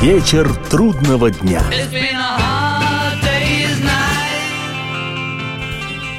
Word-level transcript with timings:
Вечер 0.00 0.48
трудного 0.70 1.32
дня. 1.32 1.60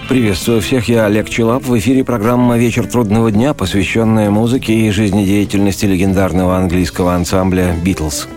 Приветствую 0.09 0.59
всех, 0.59 0.89
я 0.89 1.05
Олег 1.05 1.29
Челап. 1.29 1.63
В 1.63 1.77
эфире 1.77 2.03
программа 2.03 2.57
«Вечер 2.57 2.87
трудного 2.87 3.31
дня», 3.31 3.53
посвященная 3.53 4.29
музыке 4.31 4.73
и 4.73 4.89
жизнедеятельности 4.91 5.85
легендарного 5.85 6.57
английского 6.57 7.15
ансамбля 7.15 7.73
«Битлз». 7.81 8.27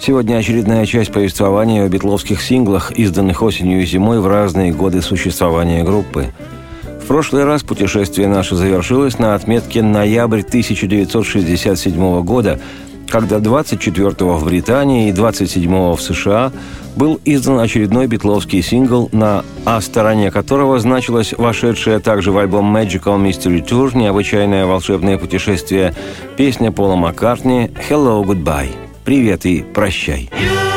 Сегодня 0.00 0.38
очередная 0.38 0.86
часть 0.86 1.12
повествования 1.12 1.84
о 1.84 1.88
битловских 1.88 2.42
синглах, 2.42 2.90
изданных 2.90 3.42
осенью 3.42 3.80
и 3.80 3.86
зимой 3.86 4.18
в 4.18 4.26
разные 4.26 4.72
годы 4.72 5.02
существования 5.02 5.84
группы. 5.84 6.32
В 7.00 7.06
прошлый 7.06 7.44
раз 7.44 7.62
путешествие 7.62 8.26
наше 8.26 8.56
завершилось 8.56 9.20
на 9.20 9.36
отметке 9.36 9.82
ноябрь 9.82 10.40
1967 10.40 12.22
года, 12.24 12.58
когда 13.14 13.36
24-го 13.36 14.38
в 14.38 14.44
Британии 14.44 15.08
и 15.08 15.12
27-го 15.12 15.94
в 15.94 16.02
США 16.02 16.50
был 16.96 17.20
издан 17.24 17.60
очередной 17.60 18.08
битловский 18.08 18.60
сингл, 18.60 19.08
на 19.12 19.44
А 19.64 19.80
стороне 19.80 20.32
которого 20.32 20.80
значилась 20.80 21.32
вошедшая 21.32 22.00
также 22.00 22.32
в 22.32 22.38
альбом 22.38 22.76
Magical 22.76 23.24
Mystery 23.24 23.64
Tour 23.64 23.96
необычайное 23.96 24.66
волшебное 24.66 25.16
путешествие 25.16 25.94
песня 26.36 26.72
Пола 26.72 26.96
Маккартни 26.96 27.70
«Hello, 27.88 28.24
Goodbye»– 28.24 28.74
«Привет 29.04 29.46
и 29.46 29.62
прощай». 29.62 30.28
Ты 30.32 30.73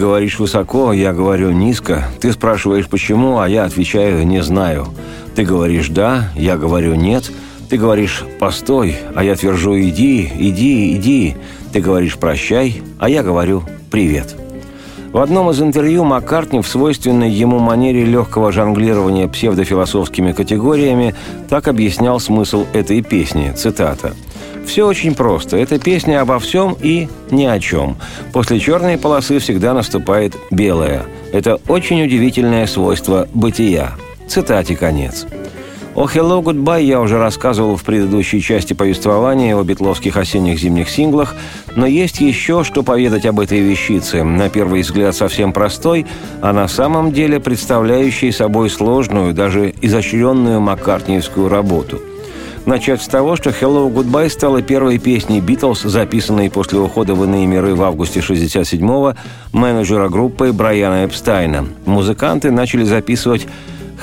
говоришь 0.00 0.38
высоко, 0.38 0.92
я 0.94 1.12
говорю 1.12 1.50
низко. 1.50 2.04
Ты 2.20 2.32
спрашиваешь 2.32 2.88
почему, 2.88 3.38
а 3.38 3.48
я 3.48 3.64
отвечаю 3.64 4.26
не 4.26 4.42
знаю. 4.42 4.88
Ты 5.36 5.44
говоришь 5.44 5.88
да, 5.88 6.30
я 6.34 6.56
говорю 6.56 6.94
нет. 6.94 7.30
Ты 7.68 7.76
говоришь 7.76 8.24
«постой», 8.40 8.96
а 9.14 9.22
я 9.22 9.36
твержу 9.36 9.78
«иди, 9.78 10.28
иди, 10.38 10.96
иди». 10.96 11.36
Ты 11.72 11.80
говоришь 11.80 12.16
«прощай», 12.16 12.82
а 12.98 13.08
я 13.08 13.22
говорю 13.22 13.62
«привет». 13.92 14.34
В 15.12 15.18
одном 15.18 15.50
из 15.50 15.60
интервью 15.60 16.02
Маккартни 16.04 16.60
в 16.60 16.66
свойственной 16.66 17.30
ему 17.30 17.58
манере 17.58 18.04
легкого 18.04 18.50
жонглирования 18.50 19.28
псевдофилософскими 19.28 20.32
категориями 20.32 21.14
так 21.48 21.68
объяснял 21.68 22.18
смысл 22.18 22.66
этой 22.72 23.02
песни. 23.02 23.52
Цитата– 23.54 24.14
все 24.70 24.86
очень 24.86 25.16
просто. 25.16 25.56
Это 25.56 25.80
песня 25.80 26.20
обо 26.20 26.38
всем 26.38 26.76
и 26.80 27.08
ни 27.32 27.44
о 27.44 27.58
чем. 27.58 27.96
После 28.32 28.60
черной 28.60 28.98
полосы 28.98 29.40
всегда 29.40 29.74
наступает 29.74 30.36
белая. 30.52 31.02
Это 31.32 31.56
очень 31.66 32.04
удивительное 32.04 32.68
свойство 32.68 33.28
бытия. 33.34 33.94
Цитате 34.28 34.76
конец. 34.76 35.26
О 35.96 36.06
«Hello, 36.06 36.40
Goodbye» 36.40 36.84
я 36.84 37.00
уже 37.00 37.18
рассказывал 37.18 37.74
в 37.74 37.82
предыдущей 37.82 38.40
части 38.40 38.72
повествования 38.72 39.56
о 39.56 39.64
битловских 39.64 40.16
осенних 40.16 40.60
зимних 40.60 40.88
синглах, 40.88 41.34
но 41.74 41.84
есть 41.84 42.20
еще 42.20 42.62
что 42.62 42.84
поведать 42.84 43.26
об 43.26 43.40
этой 43.40 43.58
вещице, 43.58 44.22
на 44.22 44.48
первый 44.48 44.82
взгляд 44.82 45.16
совсем 45.16 45.52
простой, 45.52 46.06
а 46.40 46.52
на 46.52 46.68
самом 46.68 47.10
деле 47.10 47.40
представляющей 47.40 48.30
собой 48.30 48.70
сложную, 48.70 49.34
даже 49.34 49.74
изощренную 49.82 50.60
маккартниевскую 50.60 51.48
работу– 51.48 52.00
Начать 52.70 53.02
с 53.02 53.08
того, 53.08 53.34
что 53.34 53.50
«Hello, 53.50 53.92
Goodbye» 53.92 54.28
стала 54.28 54.62
первой 54.62 54.98
песней 54.98 55.40
«Битлз», 55.40 55.82
записанной 55.82 56.50
после 56.50 56.78
ухода 56.78 57.16
в 57.16 57.24
иные 57.24 57.44
миры 57.44 57.74
в 57.74 57.82
августе 57.82 58.20
67-го 58.20 59.14
менеджера 59.52 60.08
группы 60.08 60.52
Брайана 60.52 61.04
Эпстайна. 61.04 61.66
Музыканты 61.84 62.52
начали 62.52 62.84
записывать 62.84 63.48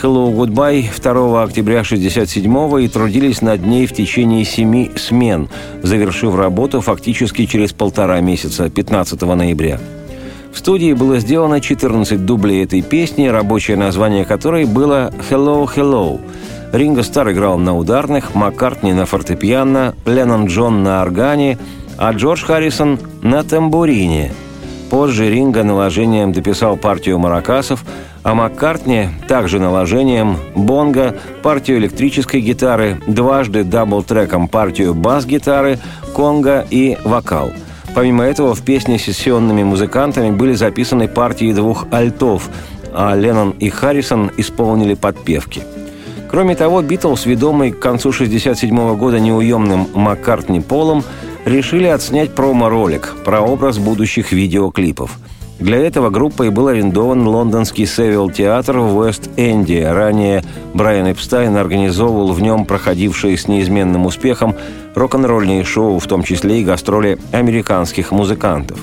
«Hello, 0.04 0.36
Goodbye» 0.36 0.84
2 1.02 1.44
октября 1.44 1.80
67-го 1.80 2.80
и 2.80 2.90
трудились 2.90 3.42
над 3.42 3.66
ней 3.66 3.86
в 3.86 3.94
течение 3.94 4.44
семи 4.44 4.92
смен, 4.98 5.48
завершив 5.82 6.36
работу 6.36 6.82
фактически 6.82 7.46
через 7.46 7.72
полтора 7.72 8.20
месяца, 8.20 8.70
15 8.70 9.22
ноября. 9.22 9.80
В 10.52 10.58
студии 10.58 10.92
было 10.92 11.20
сделано 11.20 11.62
14 11.62 12.26
дублей 12.26 12.66
этой 12.66 12.82
песни, 12.82 13.28
рабочее 13.28 13.78
название 13.78 14.26
которой 14.26 14.66
было 14.66 15.14
«Hello, 15.30 15.70
Hello», 15.74 16.20
Ринго 16.74 17.04
Стар 17.04 17.32
играл 17.32 17.58
на 17.58 17.78
ударных, 17.78 18.36
Маккартни 18.36 18.94
на 18.94 19.06
фортепиано, 19.06 19.96
Леннон 20.06 20.48
Джон 20.48 20.84
на 20.84 21.02
органе, 21.02 21.58
а 21.98 22.12
Джордж 22.12 22.44
Харрисон 22.44 23.00
на 23.22 23.44
тамбурине. 23.44 24.32
Позже 24.90 25.30
Ринго 25.30 25.64
наложением 25.64 26.32
дописал 26.32 26.78
партию 26.78 27.20
маракасов, 27.20 27.84
а 28.24 28.36
Маккартни 28.36 29.10
также 29.28 29.60
наложением 29.60 30.38
бонга, 30.56 31.16
партию 31.42 31.78
электрической 31.78 32.42
гитары, 32.42 33.02
дважды 33.08 33.64
double-track 33.64 34.36
ом 34.36 34.48
партию 34.48 34.94
бас-гитары, 34.94 35.80
конга 36.14 36.66
и 36.70 36.98
вокал. 37.04 37.52
Помимо 37.96 38.26
этого, 38.26 38.54
в 38.54 38.62
песне 38.62 39.00
сессионными 39.00 39.64
музыкантами 39.64 40.32
были 40.32 40.54
записаны 40.54 41.08
партии 41.08 41.54
двух 41.54 41.88
альтов, 41.92 42.50
а 42.94 43.16
Леннон 43.16 43.52
и 43.52 43.70
Харрисон 43.70 44.32
исполнили 44.38 44.94
подпевки– 44.94 45.64
Кроме 46.30 46.56
того, 46.56 46.82
Битлз, 46.82 47.26
ведомый 47.26 47.72
к 47.72 47.80
концу 47.80 48.10
1967 48.10 48.98
года 48.98 49.20
неуемным 49.20 49.88
Маккартни 49.94 50.60
Полом, 50.60 51.04
решили 51.46 51.88
отснять 51.88 52.36
промо-ролик 52.36 53.16
про 53.24 53.42
образ 53.42 53.78
будущих 53.78 54.34
видеоклипов. 54.34 55.18
Для 55.60 55.78
этого 55.78 56.12
группой 56.12 56.52
был 56.52 56.68
арендован 56.68 57.28
лондонский 57.28 57.88
Севилл 57.88 58.30
театр 58.30 58.78
в 58.78 58.96
Уэст-Энде. 58.98 59.92
Ранее 59.92 60.44
Брайан 60.76 61.12
Эпстайн 61.12 61.56
организовывал 61.58 62.32
в 62.34 62.42
нем 62.42 62.66
проходившие 62.66 63.38
с 63.38 63.48
неизменным 63.48 64.06
успехом 64.06 64.56
рок-н-ролльные 64.94 65.64
шоу, 65.64 65.98
в 65.98 66.06
том 66.06 66.24
числе 66.24 66.62
и 66.62 66.64
гастроли 66.64 67.18
американских 67.32 68.12
музыкантов. 68.12 68.80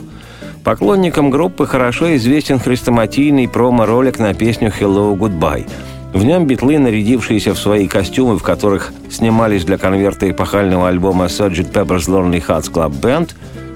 Поклонникам 0.64 1.30
группы 1.30 1.66
хорошо 1.66 2.16
известен 2.16 2.58
хрестоматийный 2.58 3.46
промо-ролик 3.48 4.18
на 4.18 4.34
песню 4.34 4.72
«Hello, 4.76 5.14
Goodbye», 5.16 5.68
в 6.14 6.24
нем 6.24 6.46
битлы, 6.46 6.78
нарядившиеся 6.78 7.54
в 7.54 7.58
свои 7.58 7.88
костюмы, 7.88 8.38
в 8.38 8.42
которых 8.42 8.92
снимались 9.10 9.64
для 9.64 9.76
конверта 9.76 10.30
эпохального 10.30 10.88
альбома 10.88 11.26
Sgt. 11.26 11.72
Pepper's 11.72 12.08
Lonely 12.08 12.42
Hearts 12.46 12.72
Club 12.72 13.00
Band, 13.00 13.32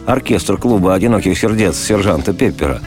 оркестр 0.07 0.57
клуба 0.57 0.95
«Одиноких 0.95 1.37
сердец» 1.37 1.77
сержанта 1.77 2.33
Пеппера, 2.33 2.81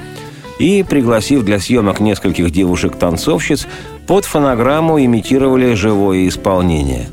и, 0.57 0.83
пригласив 0.87 1.43
для 1.43 1.59
съемок 1.59 1.99
нескольких 1.99 2.49
девушек-танцовщиц, 2.49 3.67
под 4.07 4.23
фонограмму 4.23 5.03
имитировали 5.03 5.73
живое 5.73 6.29
исполнение. 6.29 7.09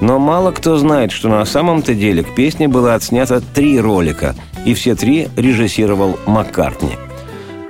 Но 0.00 0.18
мало 0.18 0.50
кто 0.50 0.76
знает, 0.78 1.12
что 1.12 1.28
на 1.28 1.44
самом-то 1.44 1.94
деле 1.94 2.24
к 2.24 2.34
песне 2.34 2.66
было 2.66 2.94
отснято 2.94 3.40
три 3.40 3.80
ролика, 3.80 4.34
и 4.64 4.74
все 4.74 4.96
три 4.96 5.28
режиссировал 5.36 6.18
Маккартни– 6.26 6.96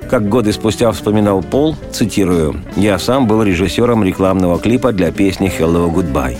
как 0.08 0.28
годы 0.28 0.52
спустя 0.52 0.90
вспоминал 0.90 1.42
Пол, 1.42 1.76
цитирую, 1.92 2.56
«Я 2.76 2.98
сам 2.98 3.26
был 3.26 3.42
режиссером 3.42 4.02
рекламного 4.02 4.58
клипа 4.58 4.92
для 4.92 5.12
песни 5.12 5.52
«Hello, 5.56 5.92
Goodbye». 5.92 6.36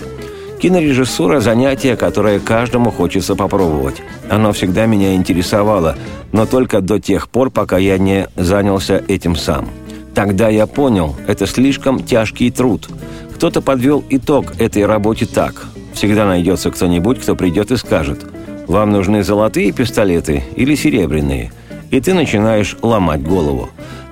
Кинорежиссура– 0.59 1.39
занятие, 1.41 1.95
которое 1.95 2.39
каждому 2.39 2.91
хочется 2.91 3.35
попробовать. 3.35 4.01
Оно 4.29 4.51
всегда 4.51 4.87
меня 4.87 5.13
интересовало, 5.13 5.95
но 6.33 6.45
только 6.45 6.81
до 6.81 6.99
тех 6.99 7.29
пор, 7.29 7.49
пока 7.49 7.77
я 7.77 7.97
не 7.97 8.27
занялся 8.35 9.01
этим 9.07 9.37
сам. 9.37 9.69
Тогда 10.13 10.49
я 10.49 10.67
понял, 10.67 11.15
это 11.27 11.47
слишком 11.47 12.03
тяжкий 12.03 12.51
труд. 12.51 12.89
Кто-то 13.35 13.61
подвел 13.61 14.03
итог 14.09 14.59
этой 14.59 14.85
работе 14.85 15.25
так. 15.25 15.65
Всегда 15.93 16.25
найдется 16.25 16.71
кто-нибудь, 16.71 17.19
кто 17.19 17.35
придет 17.35 17.71
и 17.71 17.77
скажет, 17.77 18.25
«Вам 18.67 18.91
нужны 18.91 19.23
золотые 19.23 19.71
пистолеты 19.71 20.43
или 20.55 20.75
серебряные?» 20.75 21.53
И 21.91 21.99
ты 22.01 22.13
начинаешь 22.13 22.77
ломать 22.81 23.23
голову. 23.23 23.69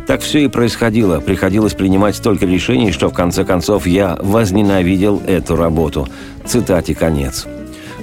Так 0.07 0.21
все 0.21 0.45
и 0.45 0.47
происходило. 0.47 1.19
Приходилось 1.19 1.74
принимать 1.74 2.15
столько 2.15 2.45
решений, 2.45 2.91
что 2.91 3.09
в 3.09 3.13
конце 3.13 3.44
концов 3.44 3.85
я 3.85 4.18
возненавидел 4.21 5.21
эту 5.27 5.57
работу. 5.57 6.07
Цитате 6.45 6.95
конец. 6.95 7.45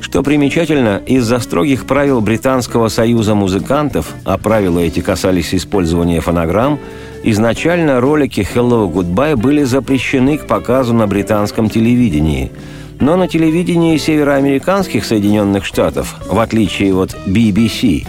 Что 0.03 0.23
примечательно, 0.23 1.01
из-за 1.07 1.39
строгих 1.39 1.87
правил 1.87 2.21
Британского 2.21 2.89
союза 2.89 3.35
музыкантов, 3.35 4.13
а 4.27 4.37
правила 4.37 4.81
эти 4.81 5.01
касались 5.01 5.55
использования 5.55 6.21
фонограмм, 6.21 6.79
изначально 7.23 8.03
ролики 8.03 8.47
«Hello, 8.55 8.93
Goodbye» 8.93 9.37
были 9.37 9.63
запрещены 9.63 10.37
к 10.37 10.47
показу 10.47 10.93
на 10.93 11.07
британском 11.07 11.71
телевидении. 11.71 12.53
Но 13.01 13.17
на 13.17 13.29
телевидении 13.29 13.97
североамериканских 13.97 15.07
Соединенных 15.07 15.65
Штатов, 15.65 16.17
в 16.29 16.39
отличие 16.39 16.95
от 16.95 17.17
BBC, 17.27 18.07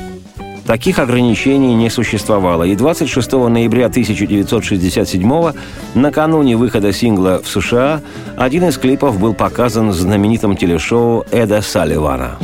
Таких 0.65 0.97
ограничений 0.97 1.75
не 1.75 1.91
существовало, 1.91 2.63
и 2.63 2.75
26 2.75 3.31
ноября 3.33 3.85
1967 3.85 5.53
накануне 5.93 6.57
выхода 6.57 6.91
сингла 6.91 7.39
в 7.43 7.47
США, 7.47 8.01
один 8.35 8.63
из 8.65 8.77
клипов 8.79 9.19
был 9.19 9.35
показан 9.35 9.89
в 9.89 9.93
знаменитом 9.93 10.57
телешоу 10.57 11.23
Эда 11.31 11.61
Салливана. 11.61 12.39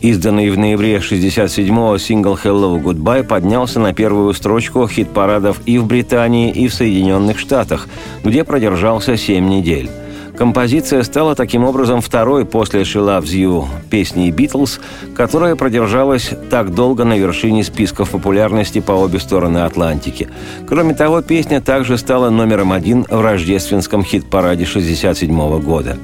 Изданный 0.00 0.48
в 0.48 0.56
ноябре 0.56 0.96
67-го 0.96 1.98
сингл 1.98 2.34
«Hello, 2.42 2.82
Goodbye» 2.82 3.22
поднялся 3.22 3.80
на 3.80 3.92
первую 3.92 4.32
строчку 4.32 4.88
хит-парадов 4.88 5.60
и 5.66 5.76
в 5.76 5.84
Британии, 5.84 6.50
и 6.50 6.68
в 6.68 6.74
Соединенных 6.74 7.38
Штатах, 7.38 7.86
где 8.24 8.42
продержался 8.42 9.18
7 9.18 9.46
недель. 9.46 9.90
Композиция 10.38 11.02
стала 11.02 11.34
таким 11.34 11.64
образом 11.64 12.00
второй 12.00 12.46
после 12.46 12.80
«She 12.80 12.98
Loves 12.98 13.34
You» 13.34 13.66
песни 13.90 14.30
«Битлз», 14.30 14.80
которая 15.14 15.54
продержалась 15.54 16.30
так 16.48 16.74
долго 16.74 17.04
на 17.04 17.18
вершине 17.18 17.62
списков 17.62 18.08
популярности 18.08 18.80
по 18.80 18.92
обе 18.92 19.18
стороны 19.18 19.58
Атлантики. 19.58 20.30
Кроме 20.66 20.94
того, 20.94 21.20
песня 21.20 21.60
также 21.60 21.98
стала 21.98 22.30
номером 22.30 22.72
один 22.72 23.04
в 23.10 23.20
рождественском 23.20 24.02
хит-параде 24.02 24.64
67 24.64 25.60
года. 25.60 25.98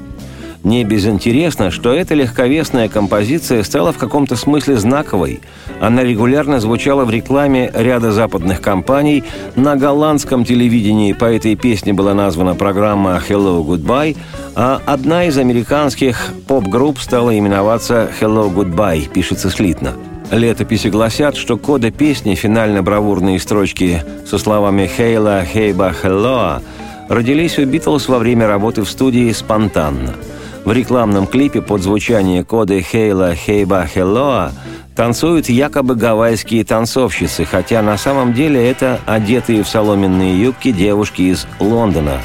Не 0.67 0.83
безинтересно, 0.83 1.71
что 1.71 1.93
эта 1.93 2.13
легковесная 2.13 2.89
композиция 2.89 3.63
стала 3.63 3.93
в 3.93 3.97
каком-то 3.97 4.35
смысле 4.35 4.75
знаковой. 4.75 5.39
Она 5.79 6.03
регулярно 6.03 6.59
звучала 6.59 7.05
в 7.05 7.09
рекламе 7.09 7.71
ряда 7.73 8.11
западных 8.11 8.59
компаний. 8.59 9.23
На 9.55 9.77
голландском 9.77 10.43
телевидении 10.43 11.13
по 11.13 11.23
этой 11.23 11.55
песне 11.55 11.93
была 11.93 12.13
названа 12.13 12.53
программа 12.53 13.21
«Hello, 13.29 13.65
Goodbye», 13.65 14.17
а 14.55 14.81
одна 14.85 15.23
из 15.23 15.37
американских 15.37 16.33
поп-групп 16.49 16.99
стала 16.99 17.39
именоваться 17.39 18.11
«Hello, 18.19 18.53
Goodbye», 18.53 19.07
пишется 19.07 19.49
слитно. 19.49 19.93
Летописи 20.31 20.89
гласят, 20.89 21.37
что 21.37 21.55
коды 21.55 21.91
песни, 21.91 22.35
финально-бравурные 22.35 23.39
строчки 23.39 24.03
со 24.29 24.37
словами 24.37 24.85
«Хейла, 24.85 25.45
Хейба, 25.45 25.93
Хеллоа» 25.93 26.61
родились 27.07 27.57
у 27.57 27.63
Битлз 27.63 28.09
во 28.09 28.19
время 28.19 28.49
работы 28.49 28.81
в 28.81 28.89
студии 28.89 29.31
спонтанно– 29.31 30.13
в 30.67 30.71
рекламном 30.73 31.27
клипе 31.27 31.61
под 31.61 31.81
звучание 31.81 32.43
коды 32.43 32.81
Хейла 32.81 33.33
Хейба 33.35 33.87
Хеллоа 33.87 34.51
танцуют 34.97 35.47
якобы 35.47 35.95
гавайские 35.95 36.65
танцовщицы, 36.65 37.45
хотя 37.45 37.81
на 37.81 37.97
самом 37.97 38.33
деле 38.33 38.69
это 38.69 38.99
одетые 39.05 39.63
в 39.63 39.69
соломенные 39.69 40.37
юбки 40.37 40.73
девушки 40.73 41.21
из 41.21 41.47
Лондона. 41.61 42.19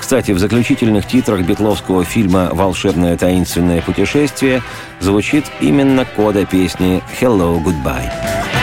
Кстати, 0.00 0.32
в 0.32 0.40
заключительных 0.40 1.06
титрах 1.06 1.42
битловского 1.42 2.02
фильма 2.04 2.48
«Волшебное 2.52 3.16
таинственное 3.16 3.80
путешествие» 3.80 4.60
звучит 4.98 5.44
именно 5.60 6.04
кода 6.04 6.44
песни 6.46 7.00
«Hello, 7.20 7.62
Goodbye». 7.62 8.57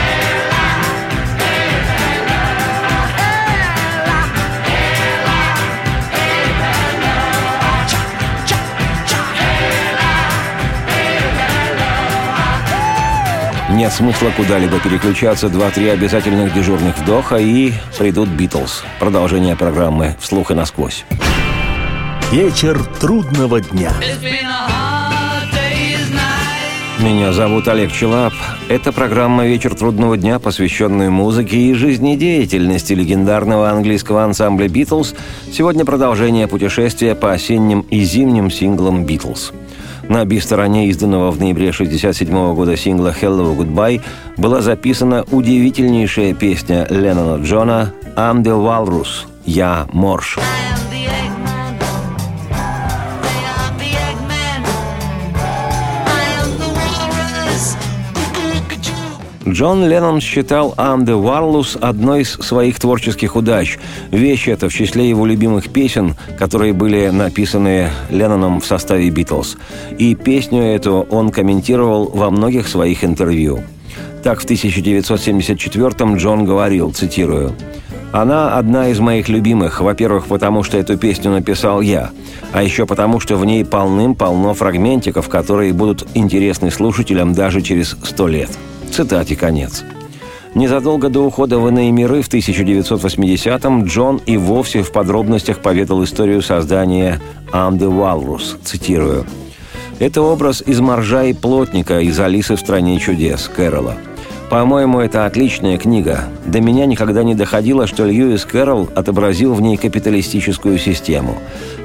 Нет 13.86 13.94
смысла 13.94 14.32
куда-либо 14.36 14.80
переключаться. 14.80 15.48
Два-три 15.48 15.90
обязательных 15.90 16.52
дежурных 16.56 16.98
вдоха 16.98 17.36
и 17.36 17.72
придут 18.00 18.30
Битлз. 18.30 18.84
Продолжение 19.00 19.56
программы 19.56 20.16
«Вслух 20.20 20.50
и 20.50 20.56
насквозь». 20.56 21.06
Вечер 22.32 22.84
трудного 23.00 23.62
дня. 23.62 23.92
Меня 27.00 27.32
зовут 27.32 27.68
Олег 27.68 27.92
Челап. 27.92 28.34
Это 28.70 28.92
программа 28.92 29.46
«Вечер 29.46 29.76
трудного 29.76 30.18
дня», 30.18 30.40
посвященная 30.40 31.12
музыке 31.12 31.56
и 31.56 31.76
жизнедеятельности 31.76 32.94
легендарного 32.94 33.70
английского 33.70 34.24
ансамбля 34.24 34.68
«Битлз». 34.68 35.14
Сегодня 35.54 35.86
продолжение 35.86 36.48
путешествия 36.48 37.14
по 37.14 37.34
осенним 37.34 37.82
и 37.82 38.04
зимним 38.04 38.50
синглам 38.50 39.06
«Битлз». 39.06 39.54
На 40.10 40.24
би-стороне 40.26 40.88
изданного 40.90 41.32
в 41.32 41.40
ноябре 41.40 41.70
1967 41.70 42.54
года 42.54 42.78
сингла 42.78 43.14
«Hello, 43.20 43.58
Goodbye» 43.58 44.02
была 44.38 44.62
записана 44.62 45.26
удивительнейшая 45.32 46.34
песня 46.34 46.86
Леннона 46.90 47.44
Джона 47.44 47.92
«I'm 48.16 48.44
the 48.44 48.56
Walrus»– 48.56 49.26
«Я 49.46 49.88
Морж». 49.92 50.38
Джон 59.48 59.88
Леннон 59.88 60.22
считал 60.22 60.74
«I'm 60.76 61.06
the 61.06 61.22
Warlus» 61.22 61.78
одной 61.80 62.22
из 62.22 62.32
своих 62.32 62.80
творческих 62.80 63.36
удач. 63.36 63.78
Вещь 64.10 64.48
эта 64.48 64.70
в 64.70 64.74
числе 64.74 65.08
его 65.08 65.24
любимых 65.28 65.70
песен, 65.70 66.16
которые 66.40 66.74
были 66.74 67.10
написаны 67.10 67.90
Ленноном 68.10 68.60
в 68.60 68.66
составе 68.66 69.12
«Битлз». 69.12 69.58
И 70.00 70.16
песню 70.16 70.64
эту 70.64 71.06
он 71.12 71.30
комментировал 71.30 72.10
во 72.12 72.32
многих 72.32 72.68
своих 72.68 73.04
интервью. 73.04 73.60
Так, 74.24 74.42
в 74.42 74.46
1974-м 74.46 76.18
Джон 76.18 76.46
говорил, 76.46 76.92
цитирую, 76.92 77.54
«Она 78.12 78.58
одна 78.58 78.90
из 78.90 79.00
моих 79.00 79.30
любимых, 79.30 79.80
во-первых, 79.80 80.26
потому 80.26 80.64
что 80.64 80.80
эту 80.80 80.98
песню 80.98 81.30
написал 81.30 81.82
я, 81.82 82.10
а 82.52 82.64
еще 82.64 82.88
потому, 82.88 83.20
что 83.20 83.36
в 83.36 83.46
ней 83.46 83.64
полным-полно 83.64 84.56
фрагментиков, 84.56 85.30
которые 85.30 85.72
будут 85.72 86.08
интересны 86.16 86.72
слушателям 86.72 87.34
даже 87.34 87.62
через 87.62 87.96
сто 88.04 88.28
лет». 88.28 88.50
Цитате 88.96 89.36
конец. 89.36 89.84
Незадолго 90.54 91.10
до 91.10 91.26
ухода 91.26 91.60
в 91.60 91.68
иные 91.68 91.92
миры 91.92 92.22
в 92.22 92.30
1980-м 92.30 93.84
Джон 93.84 94.22
и 94.26 94.38
вовсе 94.38 94.84
в 94.84 94.94
подробностях 94.94 95.60
поведал 95.60 96.02
историю 96.06 96.42
создания 96.42 97.20
«I'm 97.52 97.78
the 97.78 97.92
Walrus», 97.92 98.58
цитирую. 98.64 99.26
«Это 100.00 100.22
образ 100.22 100.64
из 100.66 100.80
моржа 100.80 101.26
и 101.26 101.34
плотника 101.34 102.00
из 102.00 102.18
«Алисы 102.22 102.56
в 102.56 102.60
стране 102.62 102.98
чудес» 102.98 103.52
Кэрола. 103.54 103.98
По-моему, 104.50 105.00
это 105.00 105.26
отличная 105.26 105.78
книга. 105.78 106.26
До 106.46 106.62
меня 106.62 106.86
никогда 106.86 107.24
не 107.24 107.34
доходило, 107.34 107.88
что 107.88 108.06
Льюис 108.06 108.46
Кэрролл 108.46 108.90
отобразил 108.96 109.54
в 109.54 109.62
ней 109.62 109.76
капиталистическую 109.76 110.78
систему. 110.78 111.38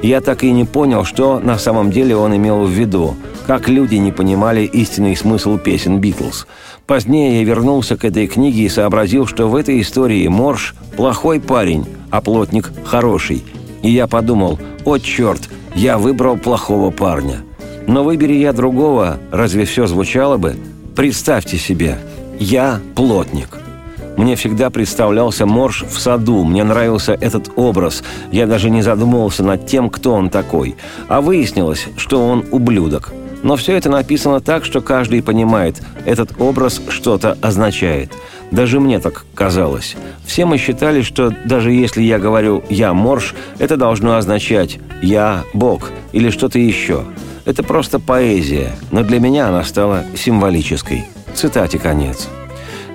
Я 0.03 0.21
так 0.21 0.43
и 0.43 0.51
не 0.51 0.65
понял, 0.65 1.03
что 1.03 1.39
на 1.39 1.57
самом 1.57 1.91
деле 1.91 2.15
он 2.15 2.35
имел 2.35 2.63
в 2.63 2.69
виду, 2.69 3.15
как 3.47 3.67
люди 3.67 3.95
не 3.95 4.11
понимали 4.11 4.61
истинный 4.61 5.15
смысл 5.15 5.57
песен 5.57 5.99
«Битлз». 5.99 6.45
Позднее 6.85 7.39
я 7.39 7.45
вернулся 7.45 7.97
к 7.97 8.05
этой 8.05 8.27
книге 8.27 8.63
и 8.63 8.69
сообразил, 8.69 9.25
что 9.25 9.47
в 9.47 9.55
этой 9.55 9.81
истории 9.81 10.27
Морж– 10.27 10.75
плохой 10.95 11.39
парень, 11.39 11.85
а 12.11 12.21
плотник– 12.21 12.71
хороший. 12.85 13.43
И 13.81 13.89
я 13.89 14.07
подумал, 14.07 14.59
о 14.85 14.97
черт, 14.99 15.49
я 15.73 15.97
выбрал 15.97 16.37
плохого 16.37 16.91
парня. 16.91 17.37
Но 17.87 18.03
выбери 18.03 18.33
я 18.33 18.53
другого, 18.53 19.17
разве 19.31 19.65
все 19.65 19.87
звучало 19.87 20.37
бы? 20.37 20.55
Представьте 20.95 21.57
себе, 21.57 21.97
я 22.41 22.79
плотник. 22.95 23.59
Мне 24.17 24.35
всегда 24.35 24.71
представлялся 24.71 25.45
Морж 25.45 25.83
в 25.83 25.99
саду, 25.99 26.43
мне 26.43 26.63
нравился 26.63 27.13
этот 27.13 27.51
образ. 27.55 28.03
Я 28.31 28.47
даже 28.47 28.71
не 28.71 28.81
задумывался 28.81 29.43
над 29.43 29.67
тем, 29.67 29.89
кто 29.91 30.13
он 30.13 30.29
такой. 30.29 30.75
А 31.07 31.21
выяснилось, 31.21 31.87
что 31.97 32.27
он 32.27 32.43
ублюдок. 32.51 33.13
Но 33.43 33.55
все 33.55 33.75
это 33.77 33.89
написано 33.89 34.41
так, 34.41 34.65
что 34.65 34.81
каждый 34.81 35.21
понимает, 35.21 35.81
этот 36.05 36.33
образ 36.39 36.81
что-то 36.89 37.37
означает. 37.41 38.11
Даже 38.49 38.79
мне 38.79 38.99
так 38.99 39.25
казалось. 39.35 39.95
Все 40.25 40.45
мы 40.45 40.57
считали, 40.57 41.03
что 41.03 41.33
даже 41.45 41.71
если 41.71 42.01
я 42.01 42.19
говорю 42.19 42.63
«я 42.69 42.93
морж», 42.93 43.35
это 43.59 43.77
должно 43.77 44.17
означать 44.17 44.79
«я 45.01 45.43
Бог» 45.53 45.91
или 46.11 46.31
что-то 46.31 46.57
еще. 46.57 47.05
Это 47.45 47.63
просто 47.63 47.99
поэзия, 47.99 48.71
но 48.91 49.03
для 49.03 49.19
меня 49.19 49.47
она 49.47 49.63
стала 49.63 50.03
символической. 50.15 51.05
Цитате 51.35 51.77
конец. 51.77 52.27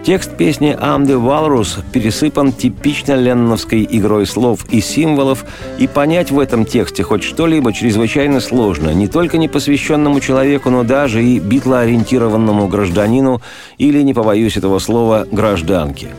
Текст 0.05 0.37
песни 0.37 0.77
«I'm 0.81 1.05
the 1.05 1.21
Walrus» 1.21 1.83
пересыпан 1.93 2.53
типично 2.53 3.15
ленноновской 3.15 3.89
игрой 3.91 4.25
слов 4.25 4.65
и 4.71 4.81
символов, 4.81 5.45
и 5.79 5.89
понять 5.89 6.31
в 6.31 6.39
этом 6.39 6.65
тексте 6.65 7.03
хоть 7.03 7.25
что-либо 7.25 7.73
чрезвычайно 7.73 8.39
сложно, 8.39 8.91
не 8.95 9.09
только 9.09 9.37
непосвященному 9.37 10.21
человеку, 10.21 10.71
но 10.71 10.85
даже 10.85 11.25
и 11.25 11.41
битлоориентированному 11.41 12.69
гражданину 12.69 13.43
или, 13.79 14.01
не 14.03 14.15
побоюсь 14.15 14.57
этого 14.57 14.79
слова, 14.79 15.27
гражданке. 15.33 16.11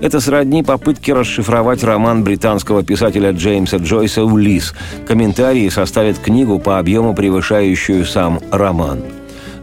Это 0.00 0.18
сродни 0.18 0.64
попытке 0.64 1.14
расшифровать 1.14 1.84
роман 1.84 2.24
британского 2.24 2.82
писателя 2.82 3.30
Джеймса 3.30 3.76
Джойса 3.76 4.24
«Улис». 4.24 4.74
Комментарии 5.06 5.68
составят 5.68 6.18
книгу 6.18 6.58
по 6.58 6.80
объему, 6.80 7.14
превышающую 7.14 8.04
сам 8.04 8.40
роман– 8.50 9.02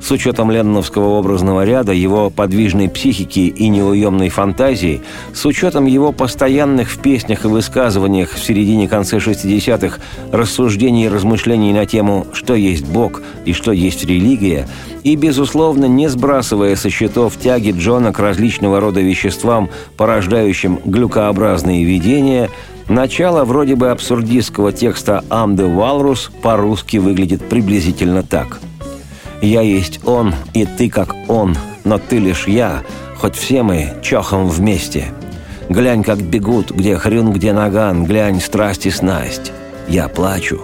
с 0.03 0.11
учетом 0.11 0.51
ленновского 0.51 1.17
образного 1.17 1.63
ряда, 1.63 1.93
его 1.93 2.29
подвижной 2.29 2.89
психики 2.89 3.39
и 3.39 3.69
неуемной 3.69 4.29
фантазии, 4.29 5.01
с 5.33 5.45
учетом 5.45 5.85
его 5.85 6.11
постоянных 6.11 6.91
в 6.91 6.99
песнях 6.99 7.45
и 7.45 7.47
высказываниях 7.47 8.33
в 8.33 8.43
середине-конце 8.43 9.17
60-х 9.17 9.99
рассуждений 10.31 11.05
и 11.05 11.09
размышлений 11.09 11.71
на 11.71 11.85
тему 11.85 12.27
«что 12.33 12.53
есть 12.53 12.85
Бог» 12.85 13.21
и 13.45 13.53
«что 13.53 13.71
есть 13.71 14.03
религия», 14.03 14.67
и, 15.03 15.15
безусловно, 15.15 15.85
не 15.85 16.09
сбрасывая 16.09 16.75
со 16.75 16.89
счетов 16.89 17.37
тяги 17.37 17.71
Джона 17.71 18.11
к 18.11 18.19
различного 18.19 18.81
рода 18.81 18.99
веществам, 18.99 19.69
порождающим 19.95 20.79
глюкообразные 20.85 21.83
видения– 21.85 22.49
Начало 22.89 23.45
вроде 23.45 23.77
бы 23.77 23.91
абсурдистского 23.91 24.73
текста 24.73 25.23
«Am 25.29 25.55
the 25.55 25.73
Walrus» 25.73 26.29
по-русски 26.41 26.97
выглядит 26.97 27.47
приблизительно 27.47 28.23
так– 28.23 28.59
я 29.41 29.61
есть 29.61 29.99
он, 30.05 30.33
и 30.53 30.65
ты 30.65 30.89
как 30.89 31.15
он, 31.27 31.57
но 31.83 31.97
ты 31.97 32.19
лишь 32.19 32.47
я, 32.47 32.83
хоть 33.17 33.35
все 33.35 33.63
мы 33.63 33.93
чохом 34.01 34.47
вместе. 34.47 35.07
Глянь, 35.69 36.03
как 36.03 36.21
бегут, 36.21 36.71
где 36.71 36.97
хрюн, 36.97 37.31
где 37.31 37.53
наган, 37.53 38.05
глянь, 38.05 38.41
страсть 38.41 38.85
и 38.85 38.91
снасть. 38.91 39.51
Я 39.87 40.07
плачу. 40.07 40.61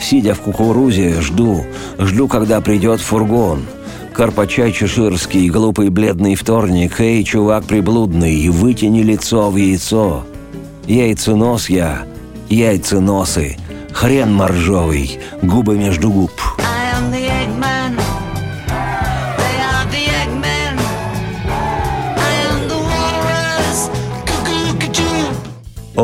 Сидя 0.00 0.34
в 0.34 0.40
кукурузе, 0.40 1.20
жду, 1.20 1.64
жду, 1.98 2.28
когда 2.28 2.60
придет 2.60 3.00
фургон. 3.00 3.64
Карпачай 4.12 4.72
чеширский, 4.72 5.48
глупый 5.48 5.88
бледный 5.88 6.34
вторник, 6.34 7.00
эй, 7.00 7.22
чувак 7.22 7.64
приблудный, 7.64 8.48
вытяни 8.48 9.02
лицо 9.02 9.50
в 9.50 9.56
яйцо. 9.56 10.24
Яйценос 10.86 11.68
я, 11.68 12.02
яйценосы, 12.48 13.56
хрен 13.92 14.32
моржовый, 14.32 15.18
губы 15.42 15.76
между 15.76 16.10
губ. 16.10 16.29